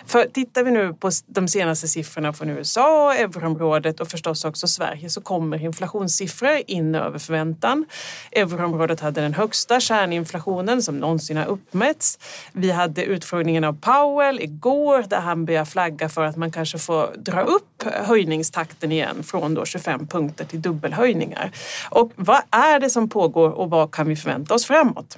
För 0.06 0.26
tittar 0.26 0.64
vi 0.64 0.72
nu 0.72 0.94
på 0.94 1.12
de 1.28 1.48
senaste 1.48 1.88
siffrorna 1.88 2.34
från 2.34 2.50
USA, 2.50 3.14
euroområdet 3.14 4.00
och 4.00 4.08
förstås 4.08 4.46
också 4.46 4.68
Sverige 4.68 5.10
så 5.10 5.22
kommer 5.22 5.64
inflationssiffror 5.64 6.62
in 6.68 6.96
över 6.96 7.20
förväntan. 7.20 7.86
Euroområdet 8.32 9.00
hade 9.00 9.22
den 9.22 9.34
högsta 9.34 9.80
kärninflationen 9.80 10.82
som 10.82 11.00
någonsin 11.00 11.38
har 11.38 11.46
uppmätts. 11.46 12.20
Vi 12.52 12.72
hade 12.72 13.04
utfrågningen 13.04 13.64
av 13.64 13.74
Powell 13.74 14.40
igår 14.40 15.04
där 15.08 15.20
han 15.20 15.46
börjar 15.46 15.66
flagga 15.66 16.10
för 16.10 16.24
att 16.24 16.38
man 16.38 16.52
kanske 16.52 16.78
får 16.78 17.16
dra 17.18 17.42
upp 17.42 17.84
höjningstakten 17.84 18.92
igen 18.92 19.24
från 19.24 19.54
då 19.54 19.66
25 19.66 20.08
punkter 20.08 20.46
till 20.46 20.62
dubbelhöjningar. 20.62 21.52
Och 21.92 22.12
vad 22.16 22.42
är 22.52 22.80
det 22.80 22.90
som 22.90 23.10
pågår 23.10 23.50
och 23.50 23.70
vad 23.70 23.92
kan 23.92 24.08
vi 24.08 24.16
förvänta 24.16 24.54
oss 24.54 24.66
framåt? 24.66 25.18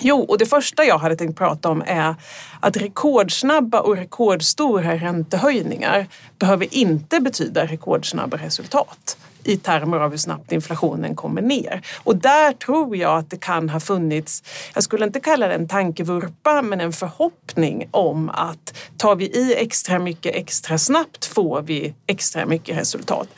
Jo, 0.00 0.20
och 0.20 0.38
det 0.38 0.46
första 0.46 0.84
jag 0.84 0.98
hade 0.98 1.16
tänkt 1.16 1.38
prata 1.38 1.68
om 1.68 1.82
är 1.86 2.14
att 2.60 2.76
rekordsnabba 2.76 3.80
och 3.80 3.96
rekordstora 3.96 4.94
räntehöjningar 4.94 6.06
behöver 6.38 6.74
inte 6.74 7.20
betyda 7.20 7.66
rekordsnabba 7.66 8.36
resultat 8.36 9.16
i 9.46 9.56
termer 9.56 9.98
av 9.98 10.10
hur 10.10 10.18
snabbt 10.18 10.52
inflationen 10.52 11.14
kommer 11.14 11.42
ner. 11.42 11.82
Och 12.04 12.16
där 12.16 12.52
tror 12.52 12.96
jag 12.96 13.18
att 13.18 13.30
det 13.30 13.40
kan 13.40 13.68
ha 13.68 13.80
funnits, 13.80 14.42
jag 14.74 14.82
skulle 14.82 15.04
inte 15.04 15.20
kalla 15.20 15.48
det 15.48 15.54
en 15.54 15.68
tankevurpa, 15.68 16.62
men 16.62 16.80
en 16.80 16.92
förhoppning 16.92 17.88
om 17.90 18.30
att 18.30 18.74
tar 18.96 19.16
vi 19.16 19.24
i 19.24 19.54
extra 19.56 19.98
mycket 19.98 20.34
extra 20.34 20.78
snabbt 20.78 21.24
får 21.24 21.62
vi 21.62 21.94
extra 22.06 22.46
mycket 22.46 22.78
resultat. 22.78 23.28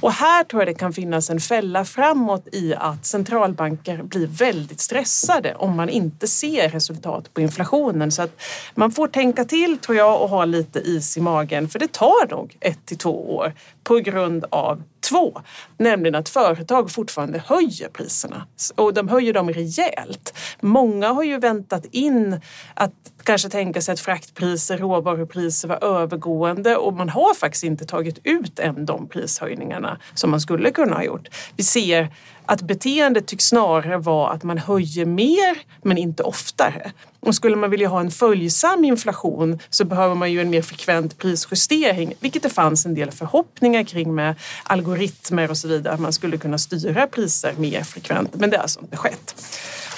Och 0.00 0.12
här 0.12 0.44
tror 0.44 0.62
jag 0.62 0.68
det 0.68 0.78
kan 0.78 0.92
finnas 0.92 1.30
en 1.30 1.40
fälla 1.40 1.84
framåt 1.84 2.48
i 2.52 2.74
att 2.74 3.06
centralbanker 3.06 4.02
blir 4.02 4.26
väldigt 4.26 4.80
stressade 4.80 5.54
om 5.54 5.76
man 5.76 5.88
inte 5.88 6.26
ser 6.26 6.68
resultat 6.68 7.34
på 7.34 7.40
inflationen. 7.40 8.12
Så 8.12 8.22
att 8.22 8.40
man 8.74 8.92
får 8.92 9.08
tänka 9.08 9.44
till 9.44 9.78
tror 9.78 9.96
jag 9.96 10.22
och 10.22 10.28
ha 10.28 10.44
lite 10.44 10.78
is 10.78 11.16
i 11.16 11.20
magen 11.20 11.68
för 11.68 11.78
det 11.78 11.92
tar 11.92 12.30
nog 12.30 12.56
ett 12.60 12.86
till 12.86 12.98
två 12.98 13.36
år 13.36 13.54
på 13.84 13.94
grund 13.94 14.44
av 14.50 14.82
två, 15.08 15.40
nämligen 15.76 16.14
att 16.14 16.28
företag 16.28 16.90
fortfarande 16.90 17.42
höjer 17.46 17.88
priserna 17.88 18.46
och 18.74 18.94
de 18.94 19.08
höjer 19.08 19.32
dem 19.32 19.50
rejält. 19.50 20.34
Många 20.60 21.08
har 21.08 21.22
ju 21.22 21.38
väntat 21.38 21.84
in 21.90 22.40
att 22.74 22.92
kanske 23.28 23.48
tänka 23.48 23.82
sig 23.82 23.92
att 23.92 24.00
fraktpriser, 24.00 24.78
råvarupriser 24.78 25.68
var 25.68 25.84
övergående 25.84 26.76
och 26.76 26.92
man 26.94 27.08
har 27.08 27.34
faktiskt 27.34 27.64
inte 27.64 27.84
tagit 27.84 28.18
ut 28.24 28.58
än 28.58 28.86
de 28.86 29.08
prishöjningarna 29.08 29.98
som 30.14 30.30
man 30.30 30.40
skulle 30.40 30.70
kunna 30.70 30.96
ha 30.96 31.02
gjort. 31.02 31.28
Vi 31.56 31.64
ser 31.64 32.08
att 32.46 32.62
beteendet 32.62 33.26
tycks 33.26 33.44
snarare 33.44 33.98
vara 33.98 34.30
att 34.30 34.42
man 34.42 34.58
höjer 34.58 35.04
mer 35.04 35.58
men 35.82 35.98
inte 35.98 36.22
oftare. 36.22 36.92
Och 37.20 37.34
skulle 37.34 37.56
man 37.56 37.70
vilja 37.70 37.88
ha 37.88 38.00
en 38.00 38.10
följsam 38.10 38.84
inflation 38.84 39.58
så 39.70 39.84
behöver 39.84 40.14
man 40.14 40.32
ju 40.32 40.40
en 40.40 40.50
mer 40.50 40.62
frekvent 40.62 41.18
prisjustering, 41.18 42.14
vilket 42.20 42.42
det 42.42 42.50
fanns 42.50 42.86
en 42.86 42.94
del 42.94 43.10
förhoppningar 43.10 43.82
kring 43.82 44.14
med 44.14 44.34
algoritmer 44.62 45.50
och 45.50 45.56
så 45.56 45.68
vidare, 45.68 45.94
att 45.94 46.00
man 46.00 46.12
skulle 46.12 46.38
kunna 46.38 46.58
styra 46.58 47.06
priser 47.06 47.54
mer 47.56 47.82
frekvent. 47.82 48.34
Men 48.34 48.50
det 48.50 48.56
har 48.56 48.62
alltså 48.62 48.80
inte 48.80 48.96
skett. 48.96 49.34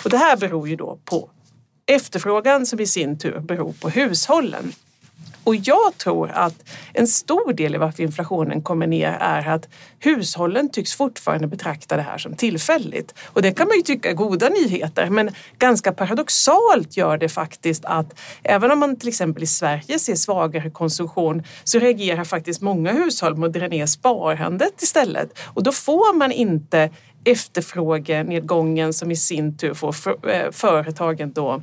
Och 0.04 0.10
det 0.10 0.16
här 0.16 0.36
beror 0.36 0.68
ju 0.68 0.76
då 0.76 0.98
på 1.04 1.30
efterfrågan 1.90 2.66
som 2.66 2.80
i 2.80 2.86
sin 2.86 3.18
tur 3.18 3.40
beror 3.40 3.72
på 3.72 3.88
hushållen. 3.90 4.72
Och 5.44 5.56
jag 5.56 5.98
tror 5.98 6.30
att 6.30 6.70
en 6.92 7.06
stor 7.06 7.52
del 7.52 7.74
i 7.74 7.78
varför 7.78 8.02
inflationen 8.02 8.62
kommer 8.62 8.86
ner 8.86 9.16
är 9.20 9.48
att 9.48 9.68
hushållen 9.98 10.70
tycks 10.70 10.94
fortfarande 10.94 11.46
betrakta 11.46 11.96
det 11.96 12.02
här 12.02 12.18
som 12.18 12.34
tillfälligt. 12.34 13.14
Och 13.26 13.42
det 13.42 13.52
kan 13.52 13.68
man 13.68 13.76
ju 13.76 13.82
tycka 13.82 14.10
är 14.10 14.14
goda 14.14 14.48
nyheter, 14.48 15.10
men 15.10 15.30
ganska 15.58 15.92
paradoxalt 15.92 16.96
gör 16.96 17.18
det 17.18 17.28
faktiskt 17.28 17.84
att 17.84 18.20
även 18.42 18.70
om 18.70 18.78
man 18.78 18.96
till 18.96 19.08
exempel 19.08 19.42
i 19.42 19.46
Sverige 19.46 19.98
ser 19.98 20.14
svagare 20.14 20.70
konsumtion 20.70 21.42
så 21.64 21.78
reagerar 21.78 22.24
faktiskt 22.24 22.60
många 22.60 22.92
hushåll 22.92 23.36
med 23.36 23.46
att 23.46 23.52
dra 23.52 23.68
ner 23.68 23.86
sparandet 23.86 24.82
istället. 24.82 25.38
Och 25.44 25.62
då 25.62 25.72
får 25.72 26.14
man 26.14 26.32
inte 26.32 26.90
efterfrågenedgången 27.24 28.92
som 28.92 29.10
i 29.10 29.16
sin 29.16 29.56
tur 29.56 29.74
får 29.74 29.94
eh, 30.30 30.50
företagen 30.50 31.32
då 31.32 31.62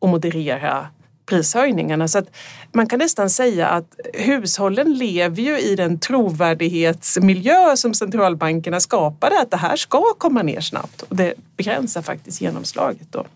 att 0.00 0.08
moderera 0.08 0.86
prishöjningarna. 1.32 2.08
Så 2.08 2.18
att 2.18 2.30
man 2.72 2.86
kan 2.86 2.98
nästan 2.98 3.30
säga 3.30 3.68
att 3.68 3.94
hushållen 4.14 4.94
lever 4.94 5.42
ju 5.42 5.58
i 5.58 5.76
den 5.76 5.98
trovärdighetsmiljö 5.98 7.76
som 7.76 7.94
centralbankerna 7.94 8.80
skapade, 8.80 9.40
att 9.40 9.50
det 9.50 9.56
här 9.56 9.76
ska 9.76 10.02
komma 10.18 10.42
ner 10.42 10.60
snabbt 10.60 11.02
och 11.02 11.16
det 11.16 11.34
begränsar 11.56 12.02
faktiskt 12.02 12.40
genomslaget. 12.40 13.12
Då. 13.12 13.26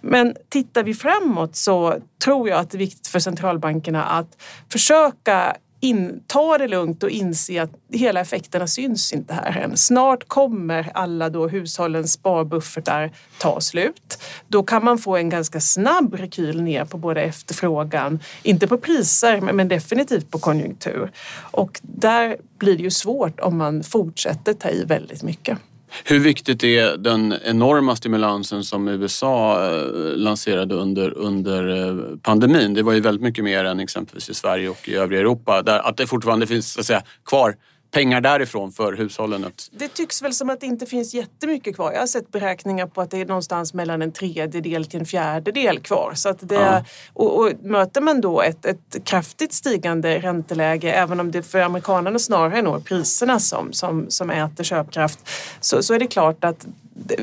Men 0.00 0.34
tittar 0.48 0.82
vi 0.82 0.94
framåt 0.94 1.56
så 1.56 1.96
tror 2.24 2.48
jag 2.48 2.58
att 2.58 2.70
det 2.70 2.76
är 2.76 2.78
viktigt 2.78 3.06
för 3.06 3.18
centralbankerna 3.18 4.04
att 4.04 4.36
försöka 4.72 5.56
in, 5.80 6.22
ta 6.26 6.58
det 6.58 6.68
lugnt 6.68 7.02
och 7.02 7.10
inse 7.10 7.62
att 7.62 7.70
hela 7.92 8.20
effekterna 8.20 8.66
syns 8.66 9.12
inte 9.12 9.34
här 9.34 9.60
än. 9.60 9.76
Snart 9.76 10.28
kommer 10.28 10.90
alla 10.94 11.30
då 11.30 11.48
hushållens 11.48 12.12
sparbuffertar 12.12 13.12
ta 13.38 13.60
slut. 13.60 14.22
Då 14.48 14.62
kan 14.62 14.84
man 14.84 14.98
få 14.98 15.16
en 15.16 15.28
ganska 15.28 15.60
snabb 15.60 16.14
rekyl 16.14 16.62
ner 16.62 16.84
på 16.84 16.98
både 16.98 17.22
efterfrågan, 17.22 18.20
inte 18.42 18.66
på 18.66 18.78
priser 18.78 19.40
men 19.40 19.68
definitivt 19.68 20.30
på 20.30 20.38
konjunktur. 20.38 21.10
Och 21.50 21.80
där 21.82 22.36
blir 22.58 22.76
det 22.76 22.82
ju 22.82 22.90
svårt 22.90 23.40
om 23.40 23.58
man 23.58 23.82
fortsätter 23.82 24.52
ta 24.52 24.68
i 24.70 24.84
väldigt 24.84 25.22
mycket. 25.22 25.58
Hur 26.04 26.18
viktigt 26.18 26.64
är 26.64 26.96
den 26.96 27.34
enorma 27.44 27.96
stimulansen 27.96 28.64
som 28.64 28.88
USA 28.88 29.64
eh, 29.64 29.82
lanserade 30.16 30.74
under, 30.74 31.18
under 31.18 31.88
eh, 31.88 32.16
pandemin? 32.22 32.74
Det 32.74 32.82
var 32.82 32.92
ju 32.92 33.00
väldigt 33.00 33.22
mycket 33.22 33.44
mer 33.44 33.64
än 33.64 33.80
exempelvis 33.80 34.30
i 34.30 34.34
Sverige 34.34 34.68
och 34.68 34.88
i 34.88 34.94
övriga 34.94 35.20
Europa. 35.20 35.62
Där, 35.62 35.78
att 35.78 35.96
det 35.96 36.06
fortfarande 36.06 36.46
finns 36.46 36.72
så 36.72 36.80
att 36.80 36.86
säga, 36.86 37.02
kvar 37.26 37.56
pengar 37.90 38.20
därifrån 38.20 38.72
för 38.72 38.92
hushållen? 38.92 39.46
Det 39.70 39.88
tycks 39.88 40.22
väl 40.22 40.32
som 40.32 40.50
att 40.50 40.60
det 40.60 40.66
inte 40.66 40.86
finns 40.86 41.14
jättemycket 41.14 41.74
kvar. 41.74 41.92
Jag 41.92 42.00
har 42.00 42.06
sett 42.06 42.32
beräkningar 42.32 42.86
på 42.86 43.00
att 43.00 43.10
det 43.10 43.20
är 43.20 43.26
någonstans 43.26 43.74
mellan 43.74 44.02
en 44.02 44.12
tredjedel 44.12 44.84
till 44.84 45.00
en 45.00 45.06
fjärdedel 45.06 45.78
kvar. 45.78 46.12
Så 46.14 46.28
att 46.28 46.48
det, 46.48 46.54
ja. 46.54 46.84
och, 47.12 47.38
och, 47.38 47.52
möter 47.62 48.00
man 48.00 48.20
då 48.20 48.42
ett, 48.42 48.66
ett 48.66 49.04
kraftigt 49.04 49.52
stigande 49.52 50.18
ränteläge, 50.18 50.92
även 50.92 51.20
om 51.20 51.30
det 51.30 51.42
för 51.42 51.60
amerikanerna 51.60 52.18
snarare 52.18 52.62
når 52.62 52.80
priserna 52.80 53.40
som, 53.40 53.72
som, 53.72 54.06
som 54.10 54.30
äter 54.30 54.64
köpkraft, 54.64 55.18
så, 55.60 55.82
så 55.82 55.94
är 55.94 55.98
det 55.98 56.06
klart 56.06 56.44
att 56.44 56.66
det, 56.94 57.16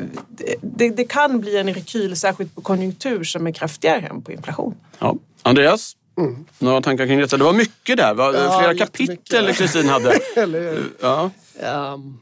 det, 0.62 0.90
det 0.90 1.04
kan 1.04 1.40
bli 1.40 1.58
en 1.58 1.74
rekyl, 1.74 2.16
särskilt 2.16 2.56
på 2.56 2.62
konjunktur, 2.62 3.24
som 3.24 3.48
är 3.48 3.52
kraftigare 3.52 4.08
än 4.08 4.22
på 4.22 4.32
inflation. 4.32 4.76
Ja. 5.00 5.16
Andreas? 5.42 5.96
Mm. 6.18 6.46
Några 6.60 6.82
tankar 6.82 7.06
kring 7.06 7.20
detta? 7.20 7.38
Det 7.38 7.44
var 7.44 7.54
mycket 7.54 7.98
där. 7.98 8.14
Va? 8.14 8.34
Ja, 8.34 8.60
Flera 8.60 8.76
kapitel 8.78 9.54
Kristin 9.54 9.90
hade. 9.90 10.20
ja. 11.02 11.32
Um, 11.94 12.20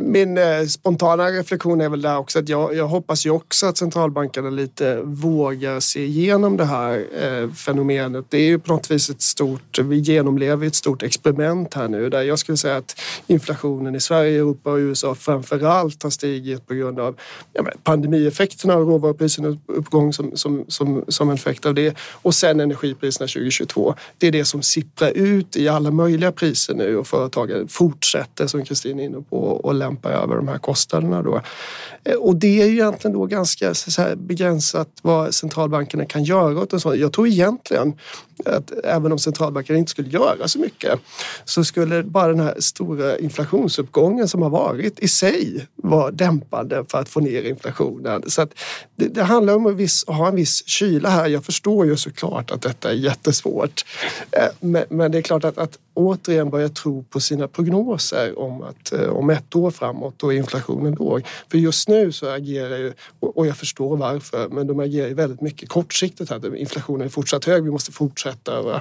min 0.00 0.38
eh, 0.38 0.64
spontana 0.68 1.26
reflektion 1.26 1.80
är 1.80 1.88
väl 1.88 2.02
där 2.02 2.18
också 2.18 2.38
att 2.38 2.48
jag, 2.48 2.74
jag 2.74 2.88
hoppas 2.88 3.26
ju 3.26 3.30
också 3.30 3.66
att 3.66 3.78
centralbankerna 3.78 4.50
lite 4.50 5.00
vågar 5.04 5.80
se 5.80 6.04
igenom 6.04 6.56
det 6.56 6.64
här 6.64 7.04
eh, 7.22 7.50
fenomenet. 7.50 8.24
Det 8.28 8.38
är 8.38 8.46
ju 8.46 8.58
på 8.58 8.72
något 8.72 8.90
vis 8.90 9.10
ett 9.10 9.22
stort, 9.22 9.78
vi 9.78 9.98
genomlever 9.98 10.66
ett 10.66 10.74
stort 10.74 11.02
experiment 11.02 11.74
här 11.74 11.88
nu 11.88 12.08
där 12.08 12.22
jag 12.22 12.38
skulle 12.38 12.58
säga 12.58 12.76
att 12.76 13.00
inflationen 13.26 13.94
i 13.94 14.00
Sverige, 14.00 14.38
Europa 14.38 14.70
och 14.70 14.76
USA 14.76 15.14
framför 15.14 15.64
allt 15.64 16.02
har 16.02 16.10
stigit 16.10 16.66
på 16.66 16.74
grund 16.74 17.00
av 17.00 17.16
ja, 17.52 17.64
pandemieffekterna 17.82 18.76
och 18.76 18.86
råvaruprisernas 18.86 19.56
uppgång 19.66 20.12
som, 20.12 20.36
som, 20.36 20.64
som, 20.68 21.04
som 21.08 21.28
en 21.28 21.34
effekt 21.34 21.66
av 21.66 21.74
det 21.74 21.96
och 21.98 22.34
sen 22.34 22.60
energipriserna 22.60 23.26
2022. 23.26 23.94
Det 24.18 24.26
är 24.26 24.32
det 24.32 24.44
som 24.44 24.62
sipprar 24.62 25.10
ut 25.10 25.56
i 25.56 25.68
alla 25.68 25.90
möjliga 25.90 26.32
priser 26.32 26.74
nu 26.74 26.96
och 26.96 27.06
företagen 27.06 27.68
fortsätter 27.68 28.46
som 28.46 28.64
Kristin 28.64 29.00
är 29.00 29.04
inne 29.04 29.20
på 29.30 29.65
och 29.66 29.74
lämpa 29.74 30.10
över 30.10 30.36
de 30.36 30.48
här 30.48 30.58
kostnaderna. 30.58 31.22
Då. 31.22 31.40
Eh, 32.04 32.14
och 32.14 32.36
det 32.36 32.62
är 32.62 32.66
ju 32.66 32.72
egentligen 32.72 33.16
då 33.16 33.26
ganska 33.26 33.74
så 33.74 34.02
här, 34.02 34.14
begränsat 34.16 34.88
vad 35.02 35.34
centralbankerna 35.34 36.04
kan 36.04 36.24
göra 36.24 36.60
åt 36.60 36.72
en 36.72 36.80
sån. 36.80 37.00
Jag 37.00 37.12
tror 37.12 37.26
egentligen 37.26 37.94
att 38.44 38.72
även 38.84 39.12
om 39.12 39.18
centralbankerna 39.18 39.78
inte 39.78 39.90
skulle 39.90 40.08
göra 40.08 40.48
så 40.48 40.58
mycket 40.58 41.00
så 41.44 41.64
skulle 41.64 42.02
bara 42.02 42.28
den 42.28 42.40
här 42.40 42.54
stora 42.58 43.18
inflationsuppgången 43.18 44.28
som 44.28 44.42
har 44.42 44.50
varit 44.50 44.98
i 44.98 45.08
sig 45.08 45.66
vara 45.76 46.10
dämpande 46.10 46.84
för 46.88 46.98
att 46.98 47.08
få 47.08 47.20
ner 47.20 47.42
inflationen. 47.42 48.22
Så 48.26 48.42
att 48.42 48.50
det, 48.96 49.08
det 49.08 49.22
handlar 49.22 49.56
om 49.56 49.66
att, 49.66 49.74
viss, 49.74 50.04
att 50.06 50.16
ha 50.16 50.28
en 50.28 50.36
viss 50.36 50.66
kyla 50.66 51.08
här. 51.08 51.26
Jag 51.26 51.44
förstår 51.44 51.86
ju 51.86 51.96
såklart 51.96 52.50
att 52.50 52.62
detta 52.62 52.90
är 52.90 52.94
jättesvårt. 52.94 53.84
Eh, 54.30 54.48
men, 54.60 54.84
men 54.88 55.12
det 55.12 55.18
är 55.18 55.22
klart 55.22 55.44
att, 55.44 55.58
att 55.58 55.78
återigen 55.94 56.50
börja 56.50 56.68
tro 56.68 57.02
på 57.02 57.20
sina 57.20 57.48
prognoser 57.48 58.38
om 58.38 58.62
att 58.62 58.92
eh, 58.92 59.08
om 59.08 59.30
ett 59.30 59.56
år 59.56 59.70
framåt 59.70 60.14
då 60.16 60.32
är 60.32 60.36
inflationen 60.36 60.94
låg. 60.94 61.22
För 61.50 61.58
just 61.58 61.88
nu 61.88 62.12
så 62.12 62.28
agerar 62.28 62.76
ju, 62.76 62.92
och 63.20 63.46
jag 63.46 63.56
förstår 63.56 63.96
varför, 63.96 64.48
men 64.48 64.66
de 64.66 64.80
agerar 64.80 65.08
ju 65.08 65.14
väldigt 65.14 65.40
mycket 65.40 65.68
kortsiktigt 65.68 66.30
här. 66.30 66.56
Inflationen 66.56 67.06
är 67.06 67.08
fortsatt 67.08 67.44
hög, 67.44 67.64
vi 67.64 67.70
måste 67.70 67.92
fortsätta. 67.92 68.25
Och, 68.34 68.74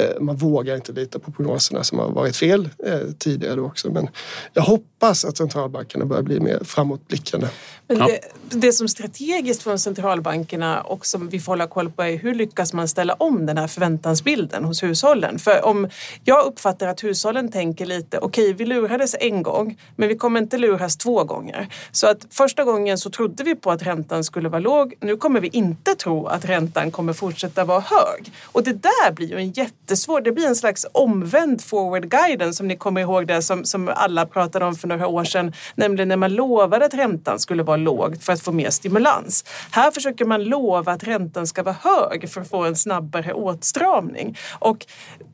eh, 0.00 0.20
man 0.20 0.36
vågar 0.36 0.76
inte 0.76 0.92
lita 0.92 1.18
på 1.18 1.32
prognoserna 1.32 1.84
som 1.84 1.98
har 1.98 2.10
varit 2.10 2.36
fel 2.36 2.68
eh, 2.86 3.00
tidigare 3.18 3.60
också. 3.60 3.90
Men 3.90 4.08
jag 4.52 4.62
hoppas 4.62 5.24
att 5.24 5.36
centralbankerna 5.36 6.04
börjar 6.04 6.22
bli 6.22 6.40
mer 6.40 6.64
framåtblickande. 6.64 7.48
Men 7.86 7.98
det, 7.98 8.20
det 8.50 8.72
som 8.72 8.88
strategiskt 8.88 9.62
från 9.62 9.78
centralbankerna 9.78 10.80
och 10.80 11.06
som 11.06 11.28
vi 11.28 11.40
får 11.40 11.52
hålla 11.52 11.66
koll 11.66 11.90
på 11.90 12.02
är 12.02 12.16
hur 12.16 12.34
lyckas 12.34 12.72
man 12.72 12.88
ställa 12.88 13.14
om 13.14 13.46
den 13.46 13.58
här 13.58 13.66
förväntansbilden 13.66 14.64
hos 14.64 14.82
hushållen? 14.82 15.38
För 15.38 15.64
om 15.64 15.88
jag 16.24 16.46
uppfattar 16.46 16.86
att 16.86 17.04
hushållen 17.04 17.50
tänker 17.50 17.86
lite, 17.86 18.18
okej 18.18 18.44
okay, 18.44 18.54
vi 18.54 18.64
lurades 18.64 19.16
en 19.20 19.42
gång 19.42 19.78
men 19.96 20.08
vi 20.08 20.16
kommer 20.16 20.40
inte 20.40 20.58
luras 20.58 20.96
två 20.96 21.24
gånger. 21.24 21.68
Så 21.92 22.06
att 22.06 22.26
första 22.30 22.64
gången 22.64 22.98
så 22.98 23.10
trodde 23.10 23.44
vi 23.44 23.54
på 23.54 23.70
att 23.70 23.82
räntan 23.82 24.24
skulle 24.24 24.48
vara 24.48 24.60
låg. 24.60 24.94
Nu 25.00 25.16
kommer 25.16 25.40
vi 25.40 25.48
inte 25.48 25.94
tro 25.94 26.26
att 26.26 26.44
räntan 26.44 26.90
kommer 26.90 27.12
fortsätta 27.12 27.64
vara 27.64 27.80
hög. 27.80 28.32
Och 28.44 28.59
det 28.60 28.72
där 28.72 29.12
blir 29.12 29.28
ju 29.28 29.36
en 29.36 29.50
jättesvår, 29.50 30.20
det 30.20 30.32
blir 30.32 30.46
en 30.46 30.56
slags 30.56 30.86
omvänd 30.92 31.60
forward 31.60 32.10
guidance 32.10 32.56
som 32.56 32.68
ni 32.68 32.76
kommer 32.76 33.00
ihåg 33.00 33.26
det 33.26 33.42
som, 33.42 33.64
som 33.64 33.88
alla 33.88 34.26
pratade 34.26 34.64
om 34.64 34.74
för 34.74 34.88
några 34.88 35.06
år 35.06 35.24
sedan. 35.24 35.52
Nämligen 35.74 36.08
när 36.08 36.16
man 36.16 36.34
lovade 36.34 36.84
att 36.84 36.94
räntan 36.94 37.38
skulle 37.38 37.62
vara 37.62 37.76
låg 37.76 38.22
för 38.22 38.32
att 38.32 38.42
få 38.42 38.52
mer 38.52 38.70
stimulans. 38.70 39.44
Här 39.70 39.90
försöker 39.90 40.24
man 40.24 40.44
lova 40.44 40.92
att 40.92 41.04
räntan 41.04 41.46
ska 41.46 41.62
vara 41.62 41.76
hög 41.82 42.30
för 42.30 42.40
att 42.40 42.48
få 42.48 42.64
en 42.64 42.76
snabbare 42.76 43.32
åtstramning. 43.32 44.38
Och 44.58 44.86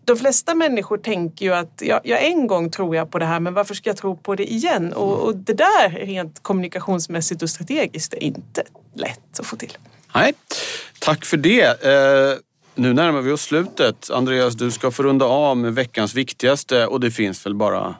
de 0.04 0.16
flesta 0.16 0.54
människor 0.54 0.76
människor 0.76 0.98
tänker 0.98 1.44
ju 1.44 1.54
att 1.54 1.82
ja, 1.82 2.00
ja, 2.04 2.16
en 2.16 2.46
gång 2.46 2.70
tror 2.70 2.96
jag 2.96 3.10
på 3.10 3.18
det 3.18 3.26
här 3.26 3.40
men 3.40 3.54
varför 3.54 3.74
ska 3.74 3.90
jag 3.90 3.96
tro 3.96 4.16
på 4.16 4.34
det 4.34 4.52
igen? 4.52 4.92
Och, 4.92 5.24
och 5.24 5.36
det 5.36 5.54
där 5.54 5.90
rent 5.90 6.42
kommunikationsmässigt 6.42 7.42
och 7.42 7.50
strategiskt 7.50 8.14
är 8.14 8.22
inte 8.22 8.62
lätt 8.94 9.40
att 9.40 9.46
få 9.46 9.56
till. 9.56 9.78
Nej, 10.14 10.34
tack 11.00 11.24
för 11.24 11.36
det. 11.36 11.84
Eh, 11.84 12.38
nu 12.78 12.92
närmar 12.92 13.20
vi 13.20 13.32
oss 13.32 13.42
slutet. 13.42 14.10
Andreas, 14.10 14.54
du 14.54 14.70
ska 14.70 14.90
få 14.90 15.02
runda 15.02 15.24
av 15.24 15.56
med 15.56 15.74
veckans 15.74 16.14
viktigaste 16.14 16.86
och 16.86 17.00
det 17.00 17.10
finns 17.10 17.46
väl 17.46 17.54
bara 17.54 17.94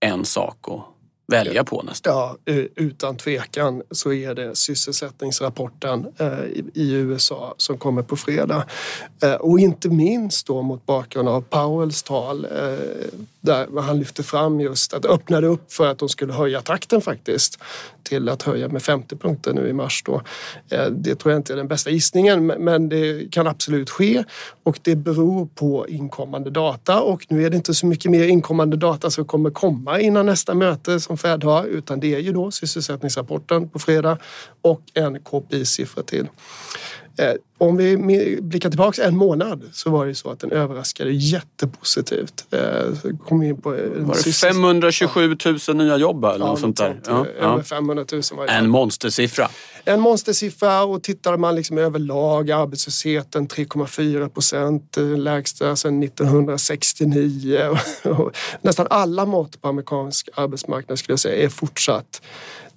en 0.00 0.24
sak 0.24 0.68
att 0.68 0.84
välja 1.30 1.64
på 1.64 1.82
nästan. 1.82 2.12
Ja, 2.12 2.36
utan 2.74 3.16
tvekan 3.16 3.82
så 3.90 4.12
är 4.12 4.34
det 4.34 4.56
sysselsättningsrapporten 4.56 6.06
eh, 6.18 6.44
i 6.74 6.92
USA 6.92 7.54
som 7.56 7.78
kommer 7.78 8.02
på 8.02 8.16
fredag. 8.16 8.64
Eh, 9.22 9.34
och 9.34 9.60
inte 9.60 9.88
minst 9.88 10.46
då 10.46 10.62
mot 10.62 10.86
bakgrund 10.86 11.28
av 11.28 11.40
Powells 11.40 12.02
tal 12.02 12.44
eh, 12.44 12.50
där 13.40 13.80
han 13.80 13.98
lyfte 13.98 14.22
fram 14.22 14.60
just 14.60 14.94
att 14.94 15.04
öppnade 15.04 15.46
upp 15.46 15.72
för 15.72 15.86
att 15.86 15.98
de 15.98 16.08
skulle 16.08 16.32
höja 16.32 16.60
takten 16.62 17.00
faktiskt 17.00 17.58
till 18.02 18.28
att 18.28 18.42
höja 18.42 18.68
med 18.68 18.82
50 18.82 19.16
punkter 19.16 19.52
nu 19.52 19.68
i 19.68 19.72
mars. 19.72 20.02
Då. 20.06 20.22
Det 20.90 21.14
tror 21.14 21.32
jag 21.32 21.38
inte 21.38 21.52
är 21.52 21.56
den 21.56 21.68
bästa 21.68 21.90
gissningen 21.90 22.46
men 22.46 22.88
det 22.88 23.32
kan 23.32 23.46
absolut 23.46 23.90
ske 23.90 24.24
och 24.62 24.78
det 24.82 24.96
beror 24.96 25.46
på 25.46 25.88
inkommande 25.88 26.50
data 26.50 27.00
och 27.00 27.26
nu 27.28 27.46
är 27.46 27.50
det 27.50 27.56
inte 27.56 27.74
så 27.74 27.86
mycket 27.86 28.10
mer 28.10 28.24
inkommande 28.24 28.76
data 28.76 29.10
som 29.10 29.24
kommer 29.24 29.50
komma 29.50 30.00
innan 30.00 30.26
nästa 30.26 30.54
möte 30.54 31.00
som 31.00 31.18
Fed 31.20 31.44
har 31.44 31.64
utan 31.64 32.00
det 32.00 32.14
är 32.14 32.18
ju 32.18 32.32
då 32.32 32.50
sysselsättningsrapporten 32.50 33.68
på 33.68 33.78
fredag 33.78 34.18
och 34.62 34.82
en 34.94 35.20
KPI-siffra 35.20 36.02
till. 36.02 36.28
Eh, 37.20 37.34
om 37.58 37.76
vi 37.76 37.96
blickar 38.42 38.70
tillbaka 38.70 39.04
en 39.04 39.16
månad 39.16 39.70
så 39.72 39.90
var 39.90 40.06
det 40.06 40.14
så 40.14 40.30
att 40.30 40.40
den 40.40 40.52
överraskade 40.52 41.10
jättepositivt. 41.12 42.44
Eh, 42.50 43.12
kom 43.26 43.42
in 43.42 43.60
på 43.60 43.70
var 43.70 44.24
det 44.24 44.32
527 44.32 45.36
000 45.68 45.76
nya 45.76 45.96
jobb 45.96 46.24
eller 46.24 46.38
ja, 46.38 46.50
något 46.50 46.60
sånt 46.60 46.76
där? 46.76 47.00
Ja, 47.06 47.26
över 47.26 47.62
500 47.62 48.04
000 48.12 48.22
var 48.32 48.46
det. 48.46 48.52
En 48.52 48.70
monstersiffra. 48.70 49.48
En 49.84 50.00
monstersiffra 50.00 50.82
och 50.82 51.02
tittar 51.02 51.36
man 51.36 51.54
liksom 51.54 51.78
överlag 51.78 52.50
arbetslösheten 52.50 53.48
3,4 53.48 54.28
procent, 54.28 54.96
eh, 54.96 55.04
lägsta 55.04 55.76
sedan 55.76 56.02
1969. 56.02 57.78
Nästan 58.62 58.86
alla 58.90 59.26
mått 59.26 59.60
på 59.60 59.68
amerikansk 59.68 60.28
arbetsmarknad 60.34 60.98
skulle 60.98 61.12
jag 61.12 61.20
säga 61.20 61.44
är 61.44 61.48
fortsatt 61.48 62.22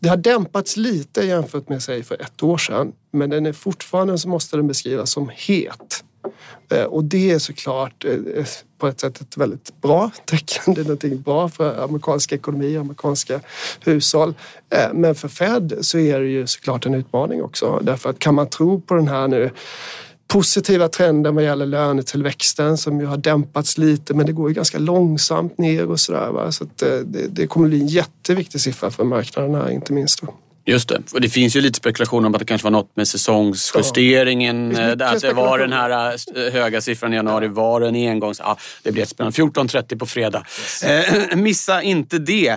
det 0.03 0.09
har 0.09 0.17
dämpats 0.17 0.77
lite 0.77 1.21
jämfört 1.21 1.69
med 1.69 1.83
sig 1.83 2.03
för 2.03 2.21
ett 2.21 2.43
år 2.43 2.57
sedan 2.57 2.93
men 3.11 3.29
den 3.29 3.45
är 3.45 3.53
fortfarande 3.53 4.17
så 4.17 4.29
måste 4.29 4.57
den 4.57 4.67
beskrivas 4.67 5.11
som 5.11 5.31
het. 5.35 6.03
Eh, 6.71 6.83
och 6.83 7.03
det 7.03 7.31
är 7.31 7.39
såklart 7.39 8.05
eh, 8.05 8.11
eh, 8.11 8.45
på 8.77 8.87
ett 8.87 8.99
sätt 8.99 9.21
ett 9.21 9.37
väldigt 9.37 9.81
bra 9.81 10.11
tecken. 10.25 10.73
Det 10.73 10.81
är 10.81 10.83
någonting 10.83 11.21
bra 11.21 11.49
för 11.49 11.83
amerikansk 11.83 12.31
ekonomi, 12.31 12.77
amerikanska 12.77 13.39
hushåll. 13.79 14.33
Men 14.93 15.15
för 15.15 15.27
Fed 15.27 15.77
så 15.81 15.97
är 15.97 16.19
det 16.19 16.27
ju 16.27 16.47
såklart 16.47 16.85
en 16.85 16.93
utmaning 16.93 17.43
också. 17.43 17.79
Därför 17.81 18.09
att 18.09 18.19
kan 18.19 18.35
man 18.35 18.49
tro 18.49 18.81
på 18.81 18.93
den 18.93 19.07
här 19.07 19.27
nu 19.27 19.51
positiva 20.27 20.87
trenden 20.87 21.35
vad 21.35 21.43
gäller 21.43 21.65
lönetillväxten 21.65 22.77
som 22.77 22.99
ju 22.99 23.05
har 23.05 23.17
dämpats 23.17 23.77
lite 23.77 24.13
men 24.13 24.25
det 24.25 24.31
går 24.31 24.49
ju 24.49 24.55
ganska 24.55 24.79
långsamt 24.79 25.57
ner 25.57 25.85
och 25.85 25.99
sådär. 25.99 26.51
Så 26.51 26.65
det, 26.75 27.27
det, 27.29 27.47
kommer 27.47 27.67
bli 27.67 27.81
en 27.81 27.87
jätteviktig 27.87 28.61
siffra 28.61 28.91
för 28.91 29.03
marknaden 29.03 29.55
här 29.55 29.69
inte 29.69 29.93
minst. 29.93 30.21
Då. 30.21 30.33
Just 30.65 30.89
det. 30.89 31.01
Och 31.13 31.21
det 31.21 31.29
finns 31.29 31.55
ju 31.55 31.61
lite 31.61 31.77
spekulationer 31.77 32.27
om 32.27 32.35
att 32.35 32.39
det 32.39 32.45
kanske 32.45 32.63
var 32.63 32.71
något 32.71 32.95
med 32.95 33.07
säsongsjusteringen. 33.07 34.75
Ja. 34.77 34.95
Det 34.95 35.09
att 35.09 35.21
det 35.21 35.33
var 35.33 35.59
den 35.59 35.73
här 35.73 36.15
äh, 36.35 36.53
höga 36.53 36.81
siffran 36.81 37.13
i 37.13 37.15
januari. 37.15 37.47
Var 37.47 37.81
en 37.81 37.95
engångs... 37.95 38.39
Ja, 38.39 38.57
det 38.83 38.91
blir 38.91 39.03
ett 39.03 39.09
spännande. 39.09 39.41
14.30 39.41 39.97
på 39.97 40.05
fredag. 40.05 40.45
Yes. 40.59 40.83
Eh, 40.83 41.35
missa 41.35 41.81
inte 41.81 42.19
det. 42.19 42.49